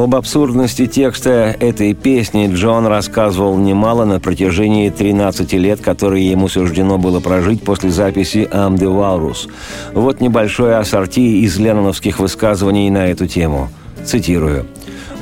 Об 0.07 0.15
абсурдности 0.15 0.87
текста 0.87 1.57
этой 1.59 1.93
песни 1.93 2.49
Джон 2.55 2.87
рассказывал 2.87 3.59
немало 3.59 4.05
на 4.05 4.21
протяжении 4.21 4.89
13 4.89 5.53
лет, 5.55 5.81
которые 5.81 6.31
ему 6.31 6.47
суждено 6.47 6.97
было 6.97 7.19
прожить 7.19 7.65
после 7.65 7.91
записи 7.91 8.49
«Am 8.53 8.77
the 8.77 8.87
Walrus». 8.87 9.51
Вот 9.95 10.21
небольшое 10.21 10.77
ассорти 10.77 11.43
из 11.43 11.59
ленноновских 11.59 12.21
высказываний 12.21 12.89
на 12.89 13.09
эту 13.09 13.27
тему. 13.27 13.69
Цитирую. 14.05 14.67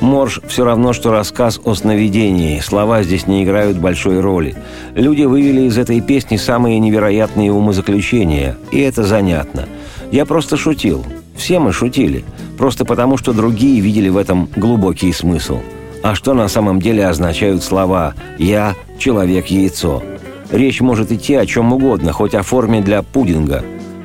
Морж 0.01 0.39
все 0.47 0.63
равно, 0.63 0.93
что 0.93 1.11
рассказ 1.11 1.59
о 1.63 1.73
сновидении. 1.73 2.59
Слова 2.59 3.01
здесь 3.01 3.25
не 3.25 3.43
играют 3.43 3.79
большой 3.79 4.19
роли. 4.19 4.55
Люди 4.93 5.23
вывели 5.23 5.61
из 5.61 5.79
этой 5.79 5.99
песни 5.99 6.37
самые 6.37 6.77
невероятные 6.77 7.51
умозаключения, 7.51 8.55
и 8.71 8.81
это 8.81 9.01
занятно. 9.01 9.67
Я 10.11 10.27
просто 10.27 10.57
шутил. 10.57 11.03
Все 11.35 11.59
мы 11.59 11.71
шутили. 11.71 12.23
Просто 12.57 12.85
потому, 12.85 13.17
что 13.17 13.33
другие 13.33 13.79
видели 13.79 14.09
в 14.09 14.17
этом 14.17 14.49
глубокий 14.55 15.11
смысл. 15.11 15.59
А 16.03 16.15
что 16.15 16.33
на 16.33 16.47
самом 16.47 16.81
деле 16.81 17.07
означают 17.07 17.63
слова 17.63 18.13
«я– 18.37 18.75
человек-яйцо»? 18.99 20.03
Речь 20.51 20.79
может 20.79 21.11
идти 21.11 21.33
о 21.35 21.45
чем 21.45 21.73
угодно, 21.73 22.11
хоть 22.13 22.35
о 22.35 22.43
форме 22.43 22.81
для 22.81 23.01
пудинга. 23.01 23.63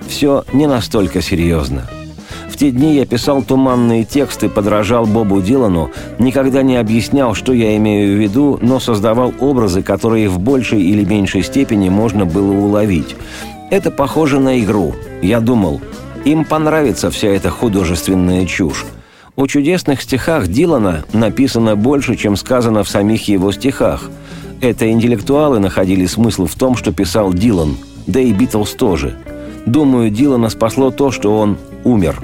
Все 0.08 0.44
не 0.52 0.66
настолько 0.66 1.20
серьезно. 1.20 1.88
В 2.48 2.56
те 2.56 2.70
дни 2.70 2.94
я 2.94 3.06
писал 3.06 3.42
туманные 3.42 4.04
тексты, 4.04 4.48
подражал 4.48 5.06
Бобу 5.06 5.40
Дилану, 5.40 5.90
никогда 6.18 6.62
не 6.62 6.76
объяснял, 6.76 7.34
что 7.34 7.52
я 7.52 7.76
имею 7.76 8.16
в 8.16 8.20
виду, 8.20 8.58
но 8.60 8.80
создавал 8.80 9.32
образы, 9.38 9.82
которые 9.82 10.28
в 10.28 10.38
большей 10.38 10.82
или 10.82 11.04
меньшей 11.04 11.42
степени 11.42 11.88
можно 11.88 12.26
было 12.26 12.52
уловить. 12.52 13.14
Это 13.70 13.90
похоже 13.90 14.40
на 14.40 14.58
игру. 14.58 14.94
Я 15.22 15.40
думал, 15.40 15.80
им 16.24 16.44
понравится 16.44 17.10
вся 17.10 17.28
эта 17.28 17.50
художественная 17.50 18.46
чушь. 18.46 18.84
О 19.36 19.46
чудесных 19.46 20.02
стихах 20.02 20.48
Дилана 20.48 21.04
написано 21.12 21.76
больше, 21.76 22.16
чем 22.16 22.36
сказано 22.36 22.84
в 22.84 22.88
самих 22.88 23.28
его 23.28 23.52
стихах. 23.52 24.10
Это 24.60 24.90
интеллектуалы 24.90 25.60
находили 25.60 26.04
смысл 26.06 26.46
в 26.46 26.54
том, 26.54 26.76
что 26.76 26.92
писал 26.92 27.32
Дилан, 27.32 27.76
да 28.06 28.20
и 28.20 28.32
Битлз 28.32 28.72
тоже. 28.72 29.16
Думаю, 29.66 30.10
Дилана 30.10 30.50
спасло 30.50 30.90
то, 30.90 31.10
что 31.10 31.38
он 31.38 31.56
умер. 31.84 32.22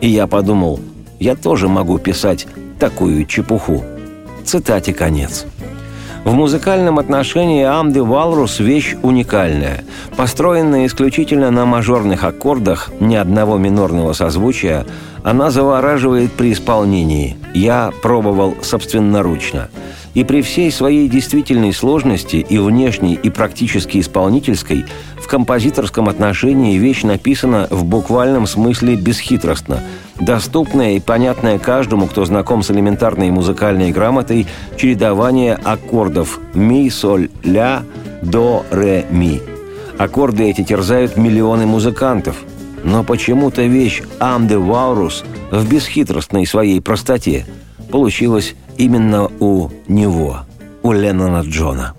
И 0.00 0.08
я 0.08 0.26
подумал, 0.26 0.80
я 1.18 1.34
тоже 1.34 1.68
могу 1.68 1.98
писать 1.98 2.46
такую 2.78 3.24
чепуху. 3.26 3.84
Цитате 4.44 4.92
конец. 4.92 5.46
В 6.24 6.34
музыкальном 6.34 7.00
отношении 7.00 7.64
«Am 7.64 7.92
the 7.92 8.06
Walrus»– 8.06 8.62
вещь 8.64 8.94
уникальная. 9.02 9.84
Построенная 10.16 10.86
исключительно 10.86 11.50
на 11.50 11.66
мажорных 11.66 12.22
аккордах, 12.22 12.92
ни 13.00 13.16
одного 13.16 13.58
минорного 13.58 14.12
созвучия, 14.12 14.86
она 15.24 15.50
завораживает 15.50 16.30
при 16.32 16.52
исполнении. 16.52 17.36
Я 17.54 17.90
пробовал 18.02 18.54
собственноручно. 18.62 19.68
И 20.14 20.22
при 20.22 20.42
всей 20.42 20.70
своей 20.70 21.08
действительной 21.08 21.72
сложности 21.72 22.36
и 22.36 22.58
внешней, 22.58 23.14
и 23.14 23.28
практически 23.28 23.98
исполнительской, 23.98 24.84
в 25.22 25.28
композиторском 25.28 26.08
отношении 26.08 26.76
вещь 26.76 27.02
написана 27.02 27.68
в 27.70 27.84
буквальном 27.84 28.46
смысле 28.46 28.96
бесхитростно– 28.96 29.82
доступное 30.22 30.92
и 30.92 31.00
понятное 31.00 31.58
каждому, 31.58 32.06
кто 32.06 32.24
знаком 32.24 32.62
с 32.62 32.70
элементарной 32.70 33.30
музыкальной 33.30 33.90
грамотой, 33.90 34.46
чередование 34.76 35.54
аккордов 35.54 36.38
ми, 36.54 36.88
соль, 36.90 37.28
ля, 37.42 37.82
до, 38.22 38.64
ре, 38.70 39.04
ми. 39.10 39.40
Аккорды 39.98 40.44
эти 40.44 40.62
терзают 40.62 41.16
миллионы 41.16 41.66
музыкантов. 41.66 42.36
Но 42.84 43.04
почему-то 43.04 43.62
вещь 43.62 44.02
«Am 44.18 44.48
the 44.48 44.58
Walrus» 44.58 45.24
в 45.52 45.68
бесхитростной 45.68 46.46
своей 46.46 46.80
простоте 46.80 47.46
получилась 47.90 48.54
именно 48.76 49.30
у 49.38 49.68
него, 49.86 50.38
у 50.82 50.90
Леннона 50.90 51.42
Джона. 51.42 51.94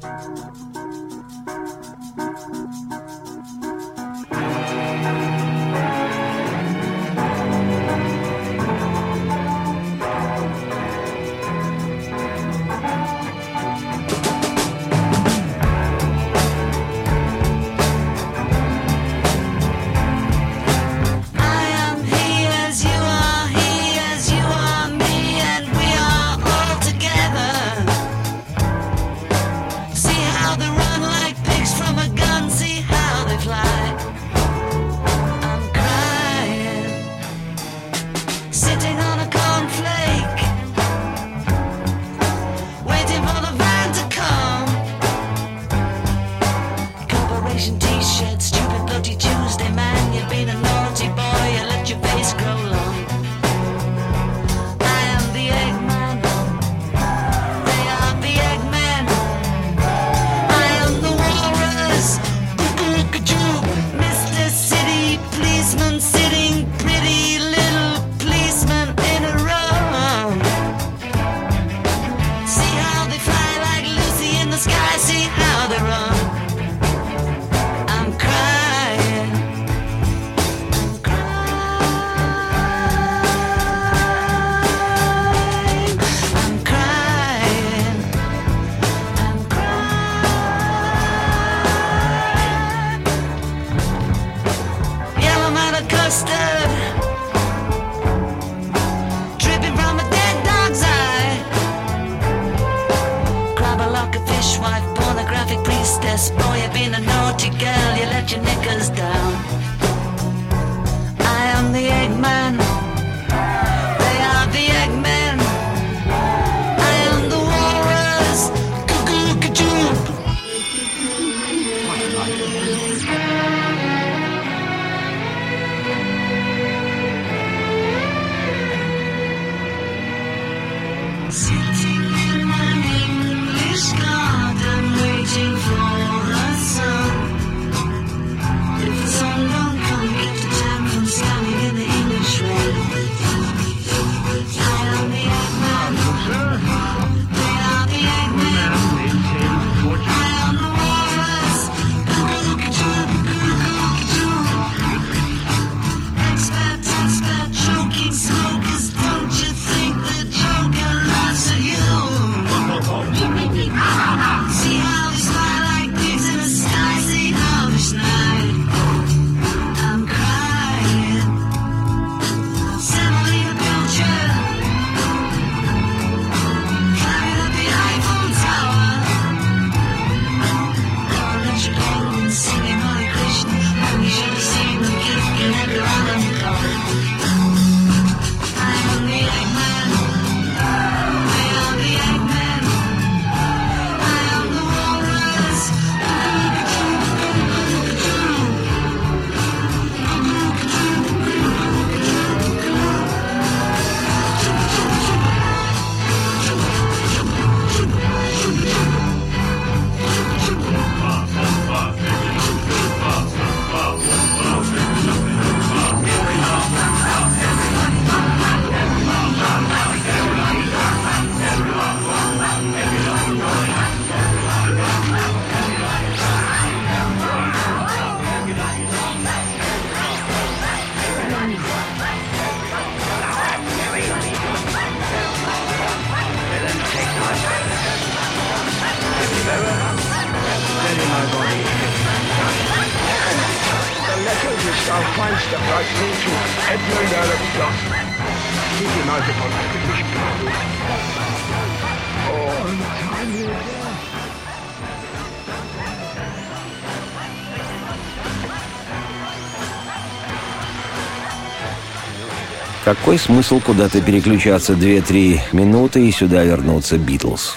Какой 262.99 263.17
смысл 263.17 263.59
куда-то 263.59 264.01
переключаться 264.01 264.73
2-3 264.73 265.39
минуты 265.51 266.07
и 266.07 266.11
сюда 266.11 266.43
вернуться 266.43 266.99
Битлз? 266.99 267.55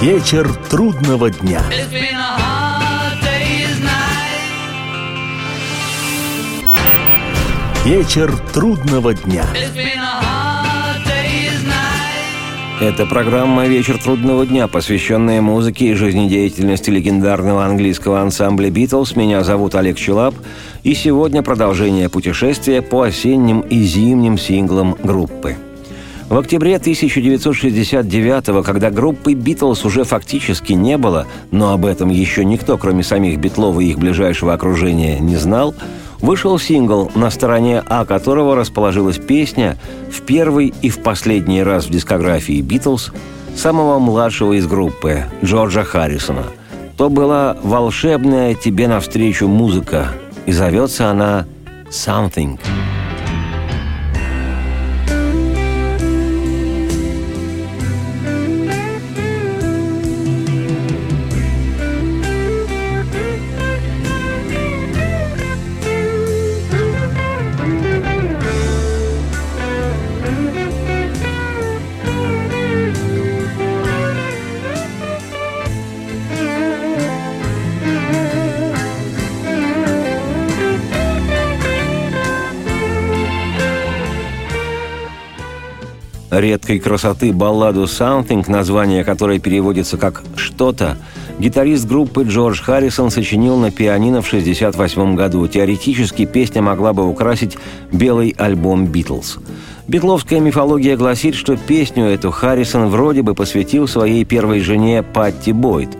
Вечер 0.00 0.50
трудного 0.70 1.30
дня. 1.30 1.62
Вечер 7.84 8.34
трудного 8.54 9.12
дня. 9.12 9.44
Это 12.78 13.06
программа 13.06 13.66
«Вечер 13.66 13.96
трудного 13.96 14.44
дня», 14.44 14.68
посвященная 14.68 15.40
музыке 15.40 15.86
и 15.86 15.94
жизнедеятельности 15.94 16.90
легендарного 16.90 17.64
английского 17.64 18.20
ансамбля 18.20 18.68
«Битлз». 18.68 19.16
Меня 19.16 19.42
зовут 19.44 19.74
Олег 19.74 19.96
Челап, 19.96 20.34
и 20.82 20.92
сегодня 20.92 21.42
продолжение 21.42 22.10
путешествия 22.10 22.82
по 22.82 23.04
осенним 23.04 23.60
и 23.60 23.82
зимним 23.82 24.36
синглам 24.36 24.94
группы. 25.02 25.56
В 26.28 26.36
октябре 26.36 26.76
1969 26.76 28.62
когда 28.62 28.90
группы 28.90 29.32
«Битлз» 29.32 29.86
уже 29.86 30.04
фактически 30.04 30.74
не 30.74 30.98
было, 30.98 31.26
но 31.50 31.72
об 31.72 31.86
этом 31.86 32.10
еще 32.10 32.44
никто, 32.44 32.76
кроме 32.76 33.02
самих 33.04 33.38
Битлов 33.38 33.80
и 33.80 33.86
их 33.86 33.98
ближайшего 33.98 34.52
окружения, 34.52 35.18
не 35.18 35.36
знал, 35.36 35.74
вышел 36.20 36.58
сингл, 36.58 37.10
на 37.14 37.30
стороне 37.30 37.82
А 37.88 38.04
которого 38.04 38.54
расположилась 38.56 39.18
песня 39.18 39.76
в 40.10 40.22
первый 40.22 40.74
и 40.82 40.90
в 40.90 41.02
последний 41.02 41.62
раз 41.62 41.86
в 41.86 41.90
дискографии 41.90 42.60
«Битлз» 42.60 43.12
самого 43.54 43.98
младшего 43.98 44.52
из 44.54 44.66
группы, 44.66 45.24
Джорджа 45.42 45.84
Харрисона. 45.84 46.44
То 46.96 47.10
была 47.10 47.56
волшебная 47.62 48.54
тебе 48.54 48.88
навстречу 48.88 49.48
музыка, 49.48 50.08
и 50.46 50.52
зовется 50.52 51.10
она 51.10 51.46
«Something». 51.90 52.58
Редкой 86.40 86.78
красоты 86.78 87.32
балладу 87.32 87.84
«Something», 87.84 88.50
название 88.50 89.04
которой 89.04 89.38
переводится 89.38 89.96
как 89.96 90.22
«что-то», 90.36 90.96
гитарист 91.38 91.86
группы 91.86 92.24
Джордж 92.24 92.62
Харрисон 92.62 93.10
сочинил 93.10 93.56
на 93.56 93.70
пианино 93.70 94.22
в 94.22 94.26
1968 94.26 95.14
году. 95.14 95.46
Теоретически 95.46 96.24
песня 96.24 96.62
могла 96.62 96.92
бы 96.92 97.06
украсить 97.06 97.58
белый 97.92 98.34
альбом 98.38 98.86
«Битлз». 98.86 99.38
Битловская 99.88 100.40
мифология 100.40 100.96
гласит, 100.96 101.36
что 101.36 101.56
песню 101.56 102.06
эту 102.06 102.32
Харрисон 102.32 102.88
вроде 102.88 103.22
бы 103.22 103.34
посвятил 103.34 103.86
своей 103.86 104.24
первой 104.24 104.60
жене 104.60 105.04
Патти 105.04 105.52
Бойд. 105.52 105.90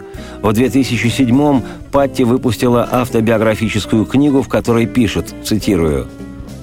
В 0.43 0.49
2007-м 0.49 1.63
Патти 1.93 2.25
выпустила 2.25 2.89
автобиографическую 2.91 4.05
книгу, 4.05 4.43
в 4.43 4.49
которой 4.49 4.87
пишет, 4.87 5.33
цитирую, 5.45 6.09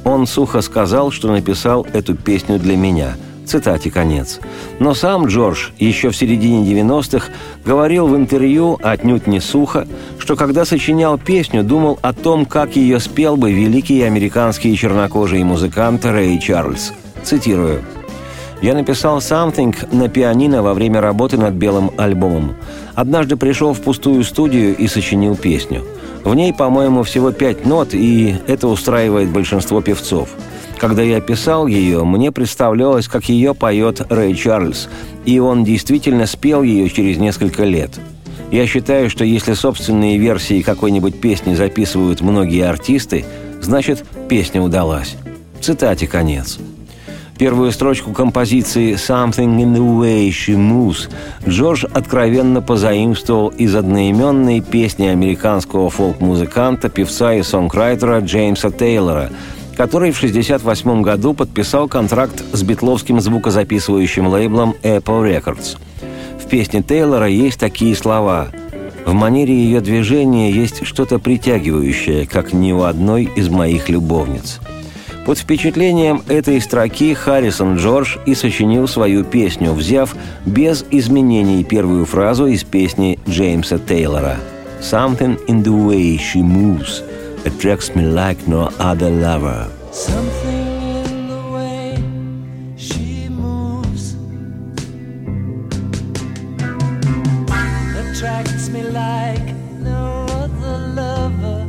«Он 0.04 0.28
сухо 0.28 0.62
сказал, 0.62 1.12
что 1.12 1.32
написал 1.32 1.88
эту 1.94 2.16
песню 2.16 2.60
для 2.60 2.76
меня». 2.76 3.16
Цитате 3.46 3.92
конец. 3.92 4.40
Но 4.80 4.94
сам 4.94 5.28
Джордж 5.28 5.70
еще 5.78 6.10
в 6.10 6.16
середине 6.16 6.64
90-х 6.72 7.32
говорил 7.66 8.08
в 8.08 8.16
интервью, 8.16 8.80
отнюдь 8.82 9.28
не 9.28 9.40
сухо, 9.40 9.88
что 10.18 10.36
когда 10.36 10.66
сочинял 10.66 11.18
песню, 11.18 11.64
думал 11.64 12.00
о 12.02 12.14
том, 12.14 12.46
как 12.46 12.76
ее 12.76 13.00
спел 13.00 13.36
бы 13.38 13.52
великий 13.52 14.02
американский 14.02 14.76
чернокожий 14.76 15.44
музыкант 15.44 16.06
Рэй 16.06 16.40
Чарльз. 16.40 16.94
Цитирую. 17.24 17.82
«Я 18.62 18.74
написал 18.76 19.18
«Something» 19.18 19.76
на 19.94 20.08
пианино 20.08 20.64
во 20.64 20.74
время 20.74 21.02
работы 21.02 21.38
над 21.38 21.54
белым 21.54 21.92
альбомом. 21.98 22.56
однажды 22.96 23.36
пришел 23.36 23.74
в 23.74 23.82
пустую 23.82 24.24
студию 24.24 24.76
и 24.78 24.88
сочинил 24.88 25.36
песню. 25.36 25.84
В 26.24 26.34
ней, 26.36 26.54
по-моему, 26.54 27.04
всего 27.04 27.32
пять 27.32 27.66
нот, 27.66 27.90
и 27.94 28.36
это 28.48 28.70
устраивает 28.70 29.30
большинство 29.30 29.82
певцов. 29.82 30.30
Когда 30.84 31.02
я 31.02 31.22
писал 31.22 31.66
ее, 31.66 32.04
мне 32.04 32.34
представлялось, 32.34 33.08
как 33.08 33.30
ее 33.30 33.56
поет 33.56 34.02
Рэй 34.10 34.36
Чарльз, 34.36 34.90
и 35.24 35.40
он 35.40 35.64
действительно 35.64 36.26
спел 36.26 36.62
ее 36.62 36.90
через 36.90 37.16
несколько 37.16 37.64
лет. 37.64 37.92
Я 38.52 38.68
считаю, 38.68 39.10
что 39.10 39.24
если 39.24 39.54
собственные 39.54 40.18
версии 40.18 40.62
какой-нибудь 40.62 41.22
песни 41.22 41.56
записывают 41.56 42.20
многие 42.20 42.66
артисты, 42.66 43.24
значит, 43.62 44.04
песня 44.28 44.62
удалась. 44.62 45.16
Цитате 45.62 46.06
конец. 46.06 46.60
Первую 47.38 47.72
строчку 47.72 48.12
композиции 48.12 48.96
«Something 48.96 49.64
in 49.64 49.74
the 49.74 50.02
way 50.02 50.28
she 50.28 50.58
moves» 50.58 51.10
Джордж 51.48 51.86
откровенно 51.94 52.62
позаимствовал 52.62 53.48
из 53.48 53.74
одноименной 53.74 54.60
песни 54.60 55.06
американского 55.06 55.90
фолк-музыканта, 55.90 56.90
певца 56.90 57.36
и 57.36 57.42
сонграйтера 57.42 58.20
Джеймса 58.20 58.70
Тейлора, 58.70 59.30
который 59.76 60.12
в 60.12 60.18
1968 60.18 61.02
году 61.02 61.34
подписал 61.34 61.88
контракт 61.88 62.44
с 62.54 62.64
битловским 62.64 63.20
звукозаписывающим 63.20 64.28
лейблом 64.28 64.76
Apple 64.84 65.24
Records. 65.24 65.78
В 66.40 66.48
песне 66.48 66.84
Тейлора 66.84 67.28
есть 67.28 67.60
такие 67.60 67.96
слова 67.96 68.50
«В 69.06 69.14
манере 69.14 69.54
ее 69.54 69.82
движения 69.82 70.52
есть 70.52 70.86
что-то 70.86 71.20
притягивающее, 71.20 72.28
как 72.28 72.54
ни 72.54 72.72
у 72.72 72.84
одной 72.84 73.30
из 73.36 73.50
моих 73.50 73.90
любовниц». 73.90 74.60
Под 75.26 75.38
впечатлением 75.38 76.22
этой 76.28 76.60
строки 76.60 77.14
Харрисон 77.14 77.78
Джордж 77.78 78.18
и 78.26 78.36
сочинил 78.36 78.90
свою 78.90 79.24
песню, 79.24 79.72
взяв 79.72 80.16
без 80.46 80.86
изменений 80.92 81.64
первую 81.64 82.06
фразу 82.06 82.46
из 82.46 82.66
песни 82.66 83.18
Джеймса 83.28 83.80
Тейлора 83.80 84.38
«Something 84.82 85.40
in 85.48 85.64
the 85.64 85.72
way 85.72 86.18
she 86.18 86.42
moves 86.42 87.04
attracts 87.46 87.96
me 87.96 88.04
like 88.04 88.48
no 88.48 88.70
other 88.80 89.10
lover». 89.10 89.68
Something 89.92 91.06
in 91.06 91.28
the 91.28 91.42
way 91.52 91.96
she 92.78 93.30
moves 93.30 94.16
attracts 97.96 98.70
me 98.70 98.84
like 98.84 99.54
no 99.84 100.26
other 100.30 100.78
lover. 100.96 101.66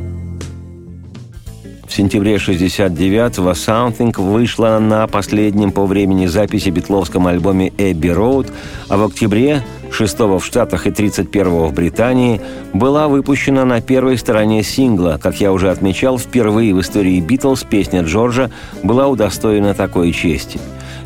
В 1.87 1.93
сентябре 1.93 2.35
69-го 2.35 3.51
«Something» 3.51 4.13
вышла 4.19 4.79
на 4.79 5.07
последнем 5.07 5.71
по 5.71 5.85
времени 5.85 6.25
записи 6.25 6.69
битловском 6.69 7.27
альбоме 7.27 7.71
«Эбби 7.77 8.09
Роуд», 8.09 8.51
а 8.89 8.97
в 8.97 9.03
октябре 9.03 9.63
6 9.95 10.19
в 10.19 10.41
Штатах 10.43 10.87
и 10.87 10.91
31 10.91 11.67
в 11.67 11.73
Британии 11.73 12.41
была 12.73 13.07
выпущена 13.07 13.63
на 13.63 13.79
первой 13.79 14.17
стороне 14.17 14.61
сингла. 14.61 15.17
Как 15.23 15.39
я 15.39 15.53
уже 15.53 15.71
отмечал, 15.71 16.19
впервые 16.19 16.75
в 16.75 16.81
истории 16.81 17.21
«Битлз» 17.21 17.63
песня 17.63 18.01
Джорджа 18.01 18.51
была 18.83 19.07
удостоена 19.07 19.73
такой 19.73 20.11
чести. 20.11 20.59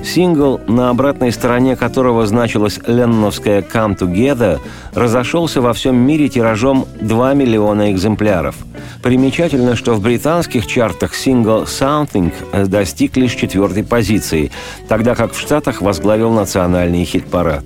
Сингл, 0.04 0.60
на 0.65 0.89
обратной 0.89 1.32
стороне 1.32 1.75
которого 1.75 2.25
значилась 2.25 2.80
ленноновская 2.88 3.62
«Come 3.62 3.95
Together», 3.95 4.60
разошелся 4.95 5.62
во 5.62 5.73
всем 5.73 5.95
мире 5.95 6.28
тиражом 6.28 6.88
2 6.99 7.36
миллиона 7.36 7.91
экземпляров. 7.91 8.56
Примечательно, 9.04 9.75
что 9.75 9.93
в 9.93 10.02
британских 10.02 10.65
чартах 10.65 11.13
сингл 11.13 11.65
«Something» 11.65 12.32
достиг 12.67 13.17
лишь 13.17 13.36
четвертой 13.36 13.84
позиции, 13.84 14.52
тогда 14.88 15.13
как 15.13 15.34
в 15.34 15.39
Штатах 15.39 15.84
возглавил 15.84 16.32
национальный 16.32 17.06
хит-парад. 17.06 17.65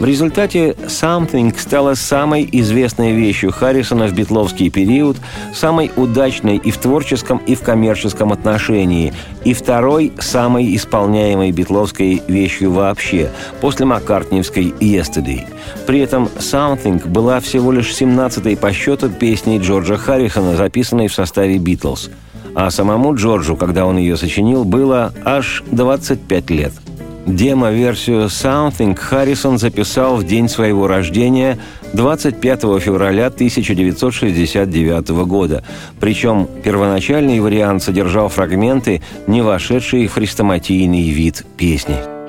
В 0.00 0.04
результате 0.06 0.70
«Something» 0.86 1.54
стала 1.58 1.92
самой 1.92 2.48
известной 2.50 3.12
вещью 3.12 3.52
Харрисона 3.52 4.06
в 4.06 4.14
битловский 4.14 4.70
период, 4.70 5.18
самой 5.54 5.90
удачной 5.94 6.56
и 6.56 6.70
в 6.70 6.78
творческом, 6.78 7.36
и 7.46 7.54
в 7.54 7.60
коммерческом 7.60 8.32
отношении, 8.32 9.12
и 9.44 9.52
второй 9.52 10.14
самой 10.18 10.74
исполняемой 10.74 11.52
битловской 11.52 12.22
вещью 12.28 12.72
вообще, 12.72 13.30
после 13.60 13.84
маккартниевской 13.84 14.72
«Yesterday». 14.80 15.46
При 15.86 15.98
этом 16.00 16.30
«Something» 16.38 17.06
была 17.06 17.38
всего 17.40 17.70
лишь 17.70 17.92
17-й 17.92 18.56
по 18.56 18.72
счету 18.72 19.10
песней 19.10 19.58
Джорджа 19.58 19.98
Харрисона, 19.98 20.56
записанной 20.56 21.08
в 21.08 21.14
составе 21.14 21.58
«Битлз». 21.58 22.08
А 22.54 22.70
самому 22.70 23.14
Джорджу, 23.14 23.54
когда 23.54 23.84
он 23.84 23.98
ее 23.98 24.16
сочинил, 24.16 24.64
было 24.64 25.12
аж 25.26 25.62
25 25.70 26.50
лет– 26.50 26.72
Демо-версию 27.26 28.26
«Something» 28.26 28.94
Харрисон 28.96 29.58
записал 29.58 30.16
в 30.16 30.24
день 30.24 30.48
своего 30.48 30.86
рождения 30.86 31.58
25 31.92 32.60
февраля 32.80 33.26
1969 33.26 35.08
года. 35.26 35.62
Причем 35.98 36.48
первоначальный 36.64 37.40
вариант 37.40 37.82
содержал 37.82 38.28
фрагменты, 38.28 39.02
не 39.26 39.42
вошедшие 39.42 40.08
в 40.08 40.12
хрестоматийный 40.14 41.10
вид 41.10 41.44
песни. 41.56 42.19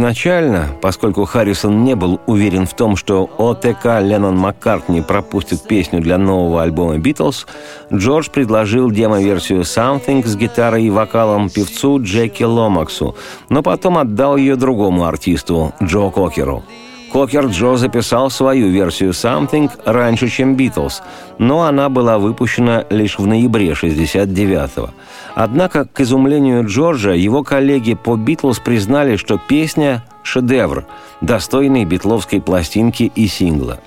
Изначально, 0.00 0.68
поскольку 0.80 1.26
Харрисон 1.26 1.84
не 1.84 1.94
был 1.94 2.22
уверен 2.26 2.66
в 2.66 2.72
том, 2.72 2.96
что 2.96 3.28
ОТК 3.36 4.00
Леннон 4.00 4.34
Маккартни 4.34 5.02
пропустит 5.02 5.64
песню 5.64 6.00
для 6.00 6.16
нового 6.16 6.62
альбома 6.62 6.96
«Битлз», 6.96 7.46
Джордж 7.92 8.30
предложил 8.30 8.90
демо-версию 8.90 9.60
«Something» 9.60 10.26
с 10.26 10.36
гитарой 10.36 10.84
и 10.84 10.90
вокалом 10.90 11.50
певцу 11.50 12.02
Джеки 12.02 12.44
Ломаксу, 12.44 13.14
но 13.50 13.62
потом 13.62 13.98
отдал 13.98 14.38
ее 14.38 14.56
другому 14.56 15.04
артисту, 15.04 15.74
Джо 15.82 16.08
Кокеру. 16.08 16.62
Кокер 17.12 17.46
Джо 17.46 17.76
записал 17.76 18.30
свою 18.30 18.68
версию 18.68 19.10
«Something» 19.10 19.68
раньше, 19.84 20.28
чем 20.28 20.54
«Битлз», 20.54 21.02
но 21.38 21.64
она 21.64 21.88
была 21.88 22.18
выпущена 22.18 22.84
лишь 22.88 23.18
в 23.18 23.26
ноябре 23.26 23.72
69-го. 23.72 24.90
Однако, 25.34 25.86
к 25.86 26.00
изумлению 26.00 26.64
Джорджа, 26.66 27.12
его 27.12 27.42
коллеги 27.42 27.94
по 27.94 28.14
«Битлз» 28.16 28.60
признали, 28.60 29.16
что 29.16 29.38
песня– 29.38 30.04
шедевр, 30.22 30.86
достойный 31.20 31.84
битловской 31.84 32.40
пластинки 32.40 33.10
и 33.14 33.26
сингла. 33.26 33.80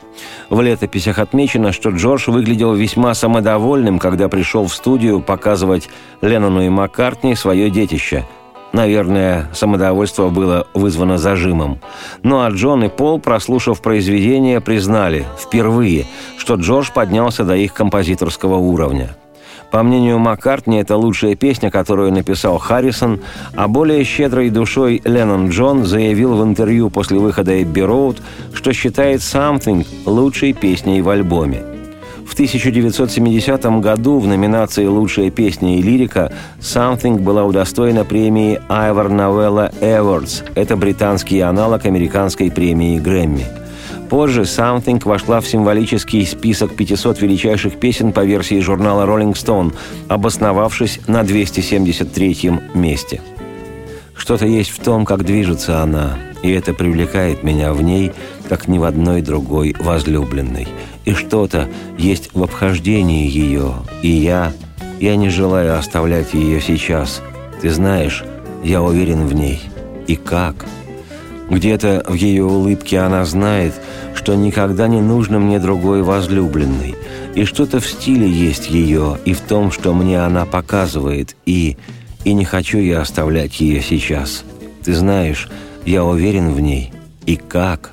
В 0.49 0.59
летописях 0.59 1.17
отмечено, 1.17 1.71
что 1.71 1.91
Джордж 1.91 2.29
выглядел 2.29 2.73
весьма 2.73 3.13
самодовольным, 3.13 3.99
когда 3.99 4.27
пришел 4.27 4.67
в 4.67 4.73
студию 4.73 5.21
показывать 5.21 5.89
Леннону 6.21 6.61
и 6.61 6.69
Маккартни 6.69 7.35
свое 7.35 7.69
детище– 7.69 8.25
Наверное, 8.73 9.49
самодовольство 9.53 10.29
было 10.29 10.65
вызвано 10.73 11.19
зажимом. 11.19 11.79
Ну 12.23 12.41
а 12.41 12.49
Джон 12.49 12.83
и 12.83 12.89
Пол, 12.89 13.19
прослушав 13.19 13.81
произведение, 13.81 14.61
признали 14.61 15.25
впервые, 15.39 16.07
что 16.39 16.55
Джордж 16.55 16.89
поднялся 16.91 17.43
до 17.45 17.55
их 17.55 17.73
композиторского 17.73 18.55
уровня. 18.55 19.15
По 19.71 19.83
мнению 19.83 20.17
Маккартни, 20.19 20.79
это 20.79 20.97
лучшая 20.97 21.35
песня, 21.35 21.69
которую 21.69 22.11
написал 22.11 22.57
Харрисон, 22.57 23.21
а 23.55 23.67
более 23.67 24.03
щедрой 24.03 24.49
душой 24.49 25.01
Леннон 25.03 25.49
Джон 25.49 25.83
заявил 25.83 26.35
в 26.35 26.43
интервью 26.43 26.89
после 26.89 27.19
выхода 27.19 27.61
«Эбби 27.61 27.81
Роуд», 27.81 28.17
что 28.53 28.73
считает 28.73 29.21
«Something» 29.21 29.85
лучшей 30.05 30.53
песней 30.53 31.01
в 31.01 31.09
альбоме. 31.09 31.72
В 32.25 32.33
1970 32.33 33.65
году 33.79 34.19
в 34.19 34.27
номинации 34.27 34.85
«Лучшая 34.85 35.29
песня 35.29 35.77
и 35.77 35.81
лирика» 35.81 36.31
«Something» 36.59 37.19
была 37.19 37.43
удостоена 37.43 38.05
премии 38.05 38.59
Ivor 38.69 39.09
Novello 39.09 39.73
Awards. 39.81 40.43
Это 40.55 40.75
британский 40.75 41.39
аналог 41.41 41.85
американской 41.85 42.49
премии 42.49 42.99
Грэмми. 42.99 43.45
Позже 44.09 44.41
«Something» 44.41 45.01
вошла 45.05 45.41
в 45.41 45.47
символический 45.47 46.25
список 46.25 46.75
500 46.75 47.21
величайших 47.21 47.79
песен 47.79 48.13
по 48.13 48.23
версии 48.23 48.59
журнала 48.59 49.05
Rolling 49.05 49.33
Stone, 49.33 49.73
обосновавшись 50.07 51.01
на 51.07 51.21
273-м 51.21 52.61
месте. 52.73 53.21
Что-то 54.15 54.45
есть 54.45 54.69
в 54.69 54.83
том, 54.83 55.05
как 55.05 55.25
движется 55.25 55.81
она, 55.81 56.17
и 56.43 56.51
это 56.51 56.73
привлекает 56.73 57.43
меня 57.43 57.73
в 57.73 57.81
ней, 57.81 58.11
как 58.47 58.67
ни 58.67 58.77
в 58.77 58.83
одной 58.83 59.21
другой 59.21 59.75
возлюбленной. 59.79 60.67
И 61.05 61.13
что-то 61.13 61.67
есть 61.97 62.29
в 62.33 62.43
обхождении 62.43 63.29
ее, 63.29 63.73
и 64.01 64.09
я, 64.09 64.53
я 64.99 65.15
не 65.15 65.29
желаю 65.29 65.77
оставлять 65.77 66.33
ее 66.33 66.61
сейчас. 66.61 67.21
Ты 67.61 67.69
знаешь, 67.69 68.23
я 68.63 68.81
уверен 68.81 69.27
в 69.27 69.33
ней. 69.33 69.61
И 70.07 70.15
как? 70.15 70.65
Где-то 71.49 72.03
в 72.07 72.13
ее 72.13 72.45
улыбке 72.45 72.99
она 72.99 73.25
знает, 73.25 73.73
что 74.15 74.35
никогда 74.35 74.87
не 74.87 75.01
нужно 75.01 75.39
мне 75.39 75.59
другой 75.59 76.01
возлюбленной. 76.03 76.95
И 77.35 77.45
что-то 77.45 77.79
в 77.79 77.87
стиле 77.87 78.29
есть 78.29 78.69
ее, 78.69 79.17
и 79.25 79.33
в 79.33 79.41
том, 79.41 79.71
что 79.71 79.93
мне 79.93 80.21
она 80.21 80.45
показывает, 80.45 81.35
и... 81.45 81.77
И 82.23 82.33
не 82.33 82.45
хочу 82.45 82.77
я 82.77 83.01
оставлять 83.01 83.59
ее 83.59 83.81
сейчас. 83.81 84.45
Ты 84.81 84.93
знаешь, 84.93 85.49
я 85.85 86.05
уверен 86.05 86.53
в 86.53 86.61
ней. 86.61 86.93
И 87.25 87.35
как? 87.35 87.91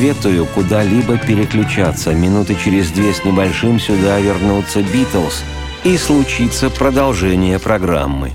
Советую 0.00 0.46
куда-либо 0.46 1.18
переключаться. 1.18 2.14
Минуты 2.14 2.56
через 2.64 2.90
две 2.90 3.12
с 3.12 3.22
небольшим 3.22 3.78
сюда 3.78 4.18
вернутся 4.18 4.80
«Битлз». 4.80 5.44
И 5.84 5.98
случится 5.98 6.70
продолжение 6.70 7.58
программы. 7.58 8.32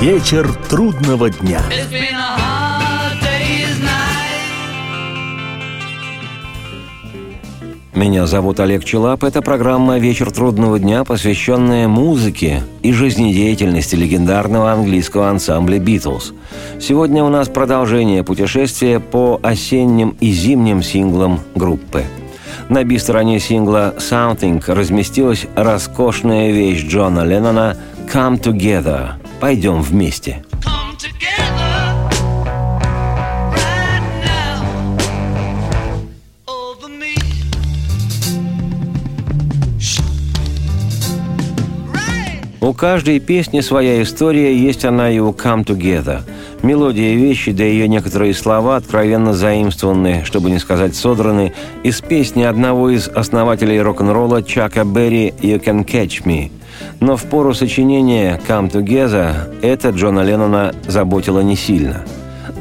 Вечер 0.00 0.52
трудного 0.68 1.30
дня. 1.30 1.60
It's 1.70 1.88
been 1.88 2.16
a 2.16 2.43
Меня 7.94 8.26
зовут 8.26 8.58
Олег 8.58 8.84
Челап. 8.84 9.22
Это 9.22 9.40
программа 9.40 10.00
«Вечер 10.00 10.32
трудного 10.32 10.80
дня», 10.80 11.04
посвященная 11.04 11.86
музыке 11.86 12.64
и 12.82 12.92
жизнедеятельности 12.92 13.94
легендарного 13.94 14.72
английского 14.72 15.28
ансамбля 15.28 15.78
«Битлз». 15.78 16.32
Сегодня 16.80 17.22
у 17.22 17.28
нас 17.28 17.48
продолжение 17.48 18.24
путешествия 18.24 18.98
по 18.98 19.38
осенним 19.44 20.16
и 20.18 20.32
зимним 20.32 20.82
синглам 20.82 21.38
группы. 21.54 22.02
На 22.68 22.82
би-стороне 22.82 23.38
сингла 23.38 23.94
«Something» 23.96 24.60
разместилась 24.66 25.46
роскошная 25.54 26.50
вещь 26.50 26.84
Джона 26.84 27.24
Леннона 27.24 27.76
«Come 28.12 28.42
Together». 28.42 29.10
Пойдем 29.38 29.82
вместе. 29.82 30.44
У 42.64 42.72
каждой 42.72 43.20
песни 43.20 43.60
своя 43.60 44.02
история, 44.02 44.56
есть 44.56 44.86
она 44.86 45.10
и 45.10 45.18
у 45.18 45.32
«Come 45.32 45.66
Together». 45.66 46.22
Мелодия 46.62 47.14
вещи, 47.14 47.52
да 47.52 47.62
ее 47.62 47.86
некоторые 47.86 48.32
слова 48.32 48.76
откровенно 48.76 49.34
заимствованы, 49.34 50.22
чтобы 50.24 50.50
не 50.50 50.58
сказать 50.58 50.96
содраны, 50.96 51.52
из 51.82 52.00
песни 52.00 52.42
одного 52.42 52.88
из 52.88 53.06
основателей 53.06 53.82
рок-н-ролла 53.82 54.42
Чака 54.42 54.86
Берри 54.86 55.34
«You 55.42 55.62
Can 55.62 55.84
Catch 55.84 56.24
Me». 56.24 56.50
Но 57.00 57.18
в 57.18 57.24
пору 57.24 57.52
сочинения 57.52 58.40
«Come 58.48 58.70
Together» 58.70 59.34
это 59.60 59.90
Джона 59.90 60.20
Леннона 60.20 60.74
заботило 60.88 61.40
не 61.40 61.56
сильно. 61.56 62.00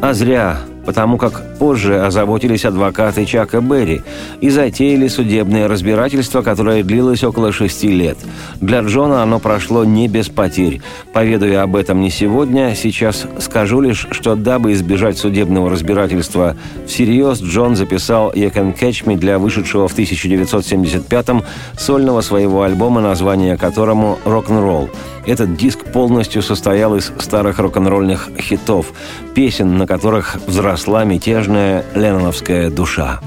А 0.02 0.14
зря, 0.14 0.58
потому 0.86 1.18
как 1.18 1.42
позже 1.64 2.02
озаботились 2.02 2.66
адвокаты 2.66 3.26
Чака 3.26 3.62
Берри 3.62 4.02
и 4.42 4.50
затеяли 4.50 5.08
судебное 5.08 5.70
разбирательство, 5.70 6.42
которое 6.42 6.84
длилось 6.84 7.24
около 7.24 7.54
шести 7.54 7.88
лет. 7.88 8.18
Для 8.60 8.82
Джона 8.82 9.24
оно 9.24 9.40
прошло 9.40 9.86
не 9.86 10.10
без 10.10 10.28
потерь. 10.28 10.82
Поведаю 11.14 11.64
об 11.64 11.78
этом 11.78 12.02
не 12.02 12.10
сегодня, 12.10 12.76
сейчас 12.76 13.26
скажу 13.40 13.80
лишь, 13.80 14.08
что 14.12 14.36
дабы 14.36 14.74
избежать 14.74 15.18
судебного 15.18 15.70
разбирательства 15.70 16.58
всерьез, 16.86 17.42
Джон 17.42 17.78
записал 17.78 18.34
«You 18.34 18.54
Can 18.54 18.78
Catch 18.78 19.06
Me» 19.06 19.16
для 19.16 19.40
вышедшего 19.40 19.88
в 19.88 19.98
1975-м 19.98 21.44
сольного 21.78 22.20
своего 22.20 22.64
альбома, 22.64 23.00
название 23.00 23.56
которому 23.56 24.20
«Рок-н-ролл». 24.26 24.90
Этот 25.26 25.56
диск 25.56 25.80
полностью 25.86 26.42
состоял 26.42 26.96
из 26.98 27.14
старых 27.20 27.58
рок-н-ролльных 27.60 28.30
хитов, 28.38 28.88
песен, 29.34 29.78
на 29.78 29.88
которых 29.88 30.38
взросла 30.48 31.06
мятежная 31.06 31.53
ленноновская 31.96 32.70
душа. 32.70 33.20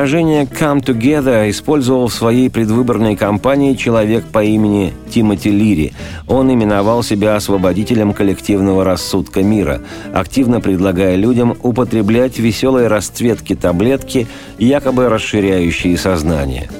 Выражение 0.00 0.44
«come 0.44 0.80
together» 0.80 1.50
использовал 1.50 2.08
в 2.08 2.14
своей 2.14 2.48
предвыборной 2.48 3.16
кампании 3.16 3.74
человек 3.74 4.24
по 4.24 4.42
имени 4.42 4.94
Тимоти 5.10 5.50
Лири. 5.50 5.92
Он 6.26 6.50
именовал 6.50 7.02
себя 7.02 7.36
освободителем 7.36 8.14
коллективного 8.14 8.82
рассудка 8.82 9.42
мира, 9.42 9.82
активно 10.14 10.62
предлагая 10.62 11.16
людям 11.16 11.54
употреблять 11.62 12.38
веселые 12.38 12.88
расцветки 12.88 13.54
таблетки, 13.54 14.26
якобы 14.58 15.10
расширяющие 15.10 15.98
сознание. 15.98 16.70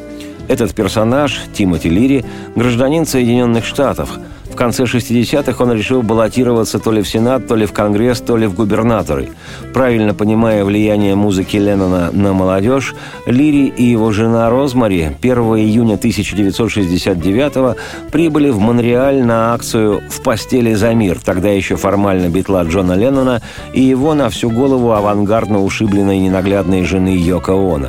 Этот 0.48 0.74
персонаж, 0.74 1.42
Тимоти 1.52 1.90
Лири, 1.90 2.24
гражданин 2.56 3.04
Соединенных 3.04 3.66
Штатов– 3.66 4.18
конце 4.60 4.82
60-х 4.82 5.64
он 5.64 5.72
решил 5.72 6.02
баллотироваться 6.02 6.78
то 6.78 6.92
ли 6.92 7.00
в 7.00 7.08
Сенат, 7.08 7.48
то 7.48 7.56
ли 7.56 7.64
в 7.64 7.72
Конгресс, 7.72 8.20
то 8.20 8.36
ли 8.36 8.46
в 8.46 8.54
губернаторы. 8.54 9.30
Правильно 9.72 10.12
понимая 10.12 10.66
влияние 10.66 11.14
музыки 11.14 11.56
Леннона 11.56 12.10
на 12.12 12.34
молодежь, 12.34 12.94
Лири 13.24 13.68
и 13.68 13.84
его 13.84 14.12
жена 14.12 14.50
Розмари 14.50 15.16
1 15.22 15.38
июня 15.56 15.94
1969 15.94 17.78
прибыли 18.12 18.50
в 18.50 18.58
Монреаль 18.58 19.22
на 19.24 19.54
акцию 19.54 20.02
«В 20.10 20.22
постели 20.22 20.74
за 20.74 20.92
мир», 20.92 21.18
тогда 21.24 21.48
еще 21.48 21.76
формально 21.76 22.28
битла 22.28 22.62
Джона 22.64 22.92
Леннона 22.92 23.40
и 23.72 23.80
его 23.80 24.12
на 24.12 24.28
всю 24.28 24.50
голову 24.50 24.92
авангардно 24.92 25.64
ушибленной 25.64 26.18
ненаглядной 26.18 26.84
жены 26.84 27.16
Йоко 27.16 27.52
Оно. 27.52 27.88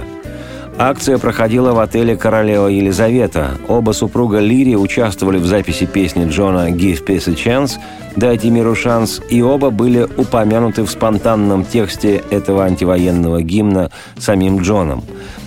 Акция 0.83 1.19
проходила 1.19 1.73
в 1.73 1.79
отеле 1.79 2.17
«Королева 2.17 2.65
Елизавета». 2.65 3.51
Оба 3.67 3.91
супруга 3.91 4.39
Лири 4.39 4.75
участвовали 4.75 5.37
в 5.37 5.45
записи 5.45 5.85
песни 5.85 6.27
Джона 6.27 6.71
«Give 6.71 7.05
Peace 7.05 7.29
a 7.29 7.35
Chance» 7.35 7.73
«Дайте 8.15 8.49
миру 8.49 8.73
шанс», 8.73 9.21
и 9.29 9.43
оба 9.43 9.69
были 9.69 10.07
упомянуты 10.17 10.81
в 10.81 10.89
спонтанном 10.89 11.65
тексте 11.65 12.23
этого 12.31 12.65
антивоенного 12.65 13.43
гимна 13.43 13.91
самим 14.17 14.59
Джоном. 14.63 15.03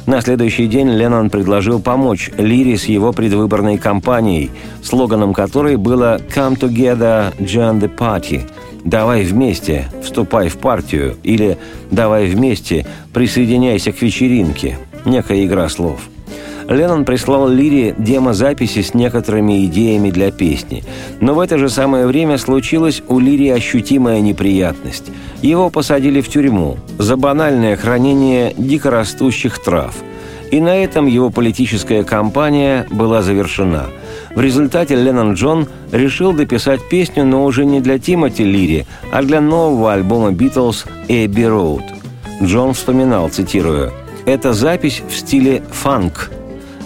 На 0.07 0.21
следующий 0.21 0.69
день 0.69 0.91
Леннон 0.91 1.31
предложил 1.31 1.81
помочь 1.81 2.31
Лири 2.39 2.77
с 2.77 2.85
его 2.85 3.13
предвыборной 3.13 3.77
кампанией, 3.77 4.53
слоганом 4.85 5.35
которой 5.35 5.75
было 5.75 6.21
«Come 6.33 6.57
together, 6.57 7.37
join 7.41 7.81
the 7.81 7.93
party», 7.93 8.43
«Давай 8.85 9.25
вместе, 9.25 9.87
вступай 10.01 10.49
в 10.49 10.59
партию» 10.59 11.17
или 11.25 11.59
«Давай 11.91 12.27
вместе, 12.29 12.87
присоединяйся 13.13 13.91
к 13.91 14.01
вечеринке» 14.01 14.79
некая 15.05 15.45
игра 15.45 15.69
слов. 15.69 16.01
Леннон 16.69 17.05
прислал 17.05 17.49
Лире 17.49 17.95
демозаписи 17.99 18.83
с 18.83 18.95
некоторыми 18.95 19.67
идеями 19.67 20.11
для 20.11 20.31
песни. 20.31 20.83
Но 21.21 21.35
в 21.35 21.41
это 21.41 21.59
же 21.59 21.69
самое 21.69 22.07
время 22.07 22.39
случилась 22.39 23.03
у 23.09 23.19
Лири 23.19 23.51
ощутимая 23.51 24.21
неприятность. 24.21 25.11
Его 25.43 25.69
посадили 25.69 26.21
в 26.21 26.29
тюрьму 26.29 26.79
за 26.99 27.17
банальное 27.17 27.77
хранение 27.77 28.55
дикорастущих 28.57 29.63
трав. 29.63 29.95
И 30.51 30.61
на 30.61 30.77
этом 30.77 31.07
его 31.07 31.31
политическая 31.31 32.05
кампания 32.05 32.87
была 32.91 33.23
завершена. 33.23 33.87
В 34.35 34.41
результате 34.41 34.95
Леннон 34.95 35.35
Джон 35.35 35.67
решил 35.91 36.33
дописать 36.33 36.81
песню, 36.89 37.25
но 37.25 37.45
уже 37.45 37.65
не 37.65 37.81
для 37.81 37.99
Тимоти 37.99 38.45
Лири, 38.45 38.87
а 39.11 39.23
для 39.23 39.41
нового 39.41 39.93
альбома 39.93 40.33
«Битлз» 40.33 40.87
«Эбби 41.09 41.43
Роуд». 41.43 41.83
Джон 42.43 42.75
вспоминал, 42.75 43.29
цитирую, 43.31 43.93
это 44.27 44.53
запись 44.53 45.03
в 45.09 45.15
стиле 45.15 45.63
фанк. 45.71 46.31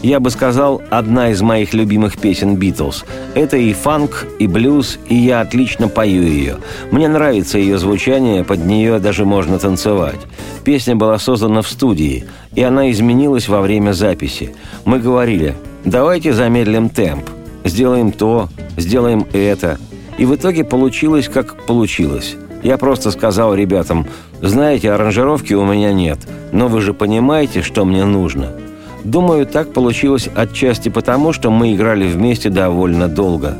Я 0.02 0.20
бы 0.20 0.30
сказал, 0.30 0.80
одна 0.90 1.30
из 1.30 1.42
моих 1.42 1.74
любимых 1.74 2.18
песен 2.18 2.54
«Битлз». 2.54 3.04
Это 3.34 3.56
и 3.56 3.72
фанк, 3.72 4.26
и 4.38 4.46
блюз, 4.46 4.96
и 5.08 5.16
я 5.16 5.40
отлично 5.40 5.88
пою 5.88 6.22
ее. 6.22 6.58
Мне 6.92 7.08
нравится 7.08 7.58
ее 7.58 7.78
звучание, 7.78 8.44
под 8.44 8.64
нее 8.64 9.00
даже 9.00 9.24
можно 9.24 9.58
танцевать. 9.58 10.20
Песня 10.64 10.94
была 10.94 11.18
создана 11.18 11.62
в 11.62 11.68
студии, 11.68 12.26
и 12.54 12.62
она 12.62 12.92
изменилась 12.92 13.48
во 13.48 13.60
время 13.60 13.92
записи. 13.92 14.54
Мы 14.84 15.00
говорили, 15.00 15.56
давайте 15.84 16.32
замедлим 16.32 16.90
темп, 16.90 17.28
сделаем 17.64 18.12
то, 18.12 18.48
сделаем 18.76 19.26
это. 19.32 19.78
И 20.16 20.24
в 20.26 20.34
итоге 20.34 20.62
получилось, 20.62 21.28
как 21.28 21.66
получилось. 21.66 22.36
Я 22.62 22.76
просто 22.76 23.10
сказал 23.10 23.54
ребятам, 23.54 24.06
знаете, 24.40 24.92
аранжировки 24.92 25.54
у 25.54 25.64
меня 25.64 25.92
нет, 25.92 26.18
но 26.52 26.68
вы 26.68 26.80
же 26.80 26.92
понимаете, 26.92 27.62
что 27.62 27.84
мне 27.84 28.04
нужно. 28.04 28.50
Думаю, 29.04 29.46
так 29.46 29.72
получилось 29.72 30.28
отчасти 30.34 30.88
потому, 30.88 31.32
что 31.32 31.50
мы 31.50 31.74
играли 31.74 32.08
вместе 32.08 32.50
довольно 32.50 33.08
долго. 33.08 33.56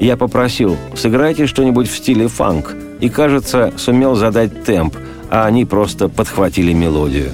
Я 0.00 0.16
попросил, 0.16 0.76
сыграйте 0.94 1.46
что-нибудь 1.46 1.88
в 1.88 1.96
стиле 1.96 2.28
фанк, 2.28 2.74
и, 3.00 3.08
кажется, 3.08 3.72
сумел 3.78 4.14
задать 4.16 4.64
темп, 4.64 4.96
а 5.30 5.46
они 5.46 5.64
просто 5.64 6.08
подхватили 6.08 6.72
мелодию. 6.72 7.30